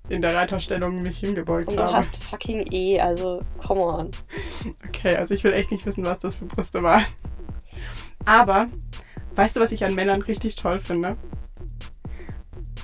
in 0.09 0.23
der 0.23 0.35
Reiterstellung 0.35 1.03
mich 1.03 1.19
hingebeugt 1.19 1.69
Und 1.69 1.79
du 1.79 1.83
habe. 1.83 1.97
hast 1.97 2.23
fucking 2.23 2.67
E, 2.71 3.01
also 3.01 3.41
come 3.67 3.81
on. 3.81 4.11
Okay, 4.89 5.17
also 5.17 5.35
ich 5.35 5.43
will 5.43 5.53
echt 5.53 5.71
nicht 5.73 5.87
wissen, 5.87 6.05
was 6.05 6.21
das 6.21 6.37
für 6.37 6.45
Brüste 6.45 6.83
waren. 6.83 7.05
Aber, 8.27 8.67
weißt 9.35 9.57
du, 9.57 9.61
was 9.61 9.73
ich 9.73 9.85
an 9.85 9.95
Männern 9.95 10.21
richtig 10.21 10.57
toll 10.57 10.81
finde? 10.81 11.17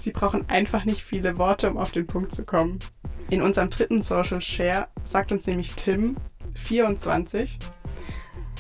Sie 0.01 0.13
brauchen 0.13 0.49
einfach 0.49 0.85
nicht 0.85 1.05
viele 1.05 1.37
Worte, 1.39 1.71
um 1.71 1.77
auf 1.77 1.93
den 1.93 2.07
Punkt 2.07 2.35
zu 2.35 2.43
kommen. 2.43 2.79
In 3.29 3.43
unserem 3.43 3.71
dritten 3.71 4.03
Social 4.03 4.41
Share 4.41 4.89
sagt 5.05 5.31
uns 5.31 5.47
nämlich 5.47 5.75
Tim, 5.75 6.17
24, 6.57 7.59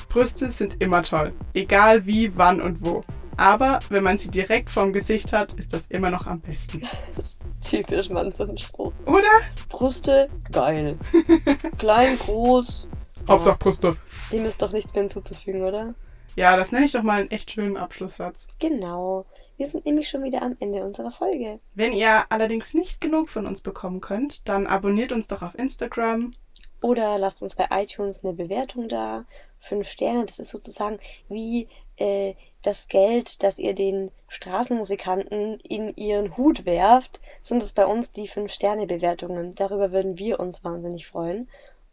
Brüste 0.08 0.50
sind 0.50 0.82
immer 0.82 1.02
toll, 1.02 1.32
egal 1.54 2.04
wie, 2.04 2.36
wann 2.36 2.60
und 2.60 2.84
wo. 2.84 3.02
Aber 3.36 3.78
wenn 3.88 4.04
man 4.04 4.18
sie 4.18 4.30
direkt 4.30 4.70
vorm 4.70 4.92
Gesicht 4.92 5.32
hat, 5.32 5.54
ist 5.54 5.72
das 5.72 5.86
immer 5.88 6.10
noch 6.10 6.26
am 6.26 6.40
besten. 6.40 6.82
Das 7.16 7.38
ist 7.38 7.70
typisch 7.70 8.10
Mann, 8.10 8.32
so 8.32 8.44
ein 8.44 8.58
Spruch. 8.58 8.92
Oder? 9.06 9.22
Brüste, 9.68 10.26
geil. 10.50 10.98
Klein, 11.78 12.18
groß. 12.18 12.88
Hauptsache 13.26 13.58
Brüste. 13.58 13.96
Dem 14.30 14.44
ist 14.44 14.60
doch 14.60 14.72
nichts 14.72 14.92
mehr 14.92 15.02
hinzuzufügen, 15.02 15.62
oder? 15.62 15.94
Ja, 16.36 16.56
das 16.56 16.72
nenne 16.72 16.86
ich 16.86 16.92
doch 16.92 17.02
mal 17.02 17.20
einen 17.20 17.30
echt 17.30 17.50
schönen 17.50 17.76
Abschlusssatz. 17.76 18.46
Genau. 18.58 19.26
Wir 19.56 19.68
sind 19.68 19.84
nämlich 19.84 20.08
schon 20.08 20.22
wieder 20.22 20.42
am 20.42 20.56
Ende 20.60 20.84
unserer 20.84 21.12
Folge. 21.12 21.60
Wenn 21.74 21.92
ihr 21.92 22.24
allerdings 22.30 22.74
nicht 22.74 23.00
genug 23.00 23.28
von 23.28 23.46
uns 23.46 23.62
bekommen 23.62 24.00
könnt, 24.00 24.48
dann 24.48 24.66
abonniert 24.66 25.12
uns 25.12 25.28
doch 25.28 25.42
auf 25.42 25.58
Instagram. 25.58 26.32
Oder 26.80 27.16
lasst 27.18 27.42
uns 27.42 27.54
bei 27.54 27.68
iTunes 27.70 28.24
eine 28.24 28.32
Bewertung 28.32 28.88
da. 28.88 29.24
Fünf 29.60 29.88
Sterne, 29.88 30.26
das 30.26 30.40
ist 30.40 30.50
sozusagen 30.50 30.98
wie 31.28 31.68
äh, 31.96 32.34
das 32.62 32.88
Geld, 32.88 33.42
das 33.42 33.58
ihr 33.58 33.74
den 33.74 34.10
Straßenmusikanten 34.28 35.60
in 35.60 35.94
ihren 35.96 36.36
Hut 36.36 36.64
werft, 36.64 37.20
sind 37.42 37.62
es 37.62 37.72
bei 37.72 37.86
uns 37.86 38.12
die 38.12 38.26
Fünf-Sterne-Bewertungen. 38.26 39.54
Darüber 39.54 39.92
würden 39.92 40.18
wir 40.18 40.40
uns 40.40 40.64
wahnsinnig 40.64 41.06
freuen. 41.06 41.48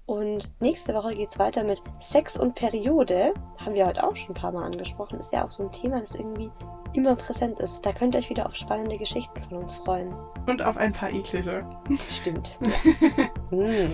Und 0.10 0.50
nächste 0.60 0.96
Woche 0.96 1.14
geht's 1.14 1.38
weiter 1.38 1.64
mit 1.64 1.84
Sex 2.00 2.36
und 2.36 2.56
Periode. 2.56 3.32
Haben 3.64 3.76
wir 3.76 3.86
heute 3.86 4.04
auch 4.04 4.16
schon 4.16 4.32
ein 4.32 4.42
paar 4.42 4.52
Mal 4.52 4.64
angesprochen. 4.64 5.20
Ist 5.20 5.32
ja 5.32 5.46
auch 5.46 5.52
so 5.52 5.62
ein 5.62 5.72
Thema, 5.72 6.00
das 6.00 6.16
irgendwie 6.16 6.50
immer 6.94 7.16
präsent 7.16 7.60
ist. 7.60 7.86
Da 7.86 7.94
könnt 7.94 8.16
ihr 8.16 8.18
euch 8.18 8.32
wieder 8.32 8.48
auf 8.48 8.56
spannende 8.56 8.98
Geschichten 8.98 9.40
von 9.40 9.60
uns 9.60 9.76
freuen. 9.76 10.12
Und 10.48 10.64
auf 10.64 10.78
ein 10.78 10.94
paar 10.94 11.12
eklige. 11.12 11.64
Stimmt. 12.12 12.58
hm. 13.52 13.92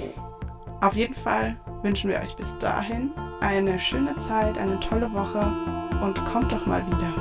Auf 0.80 0.96
jeden 0.96 1.14
Fall 1.14 1.58
wünschen 1.82 2.10
wir 2.10 2.22
euch 2.22 2.34
bis 2.38 2.58
dahin 2.60 3.12
eine 3.42 3.78
schöne 3.78 4.16
Zeit, 4.16 4.58
eine 4.58 4.80
tolle 4.80 5.12
Woche 5.12 5.52
und 6.02 6.24
kommt 6.24 6.50
doch 6.54 6.66
mal 6.66 6.82
wieder. 6.88 7.14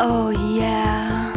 Oh 0.00 0.30
yeah. 0.30 1.27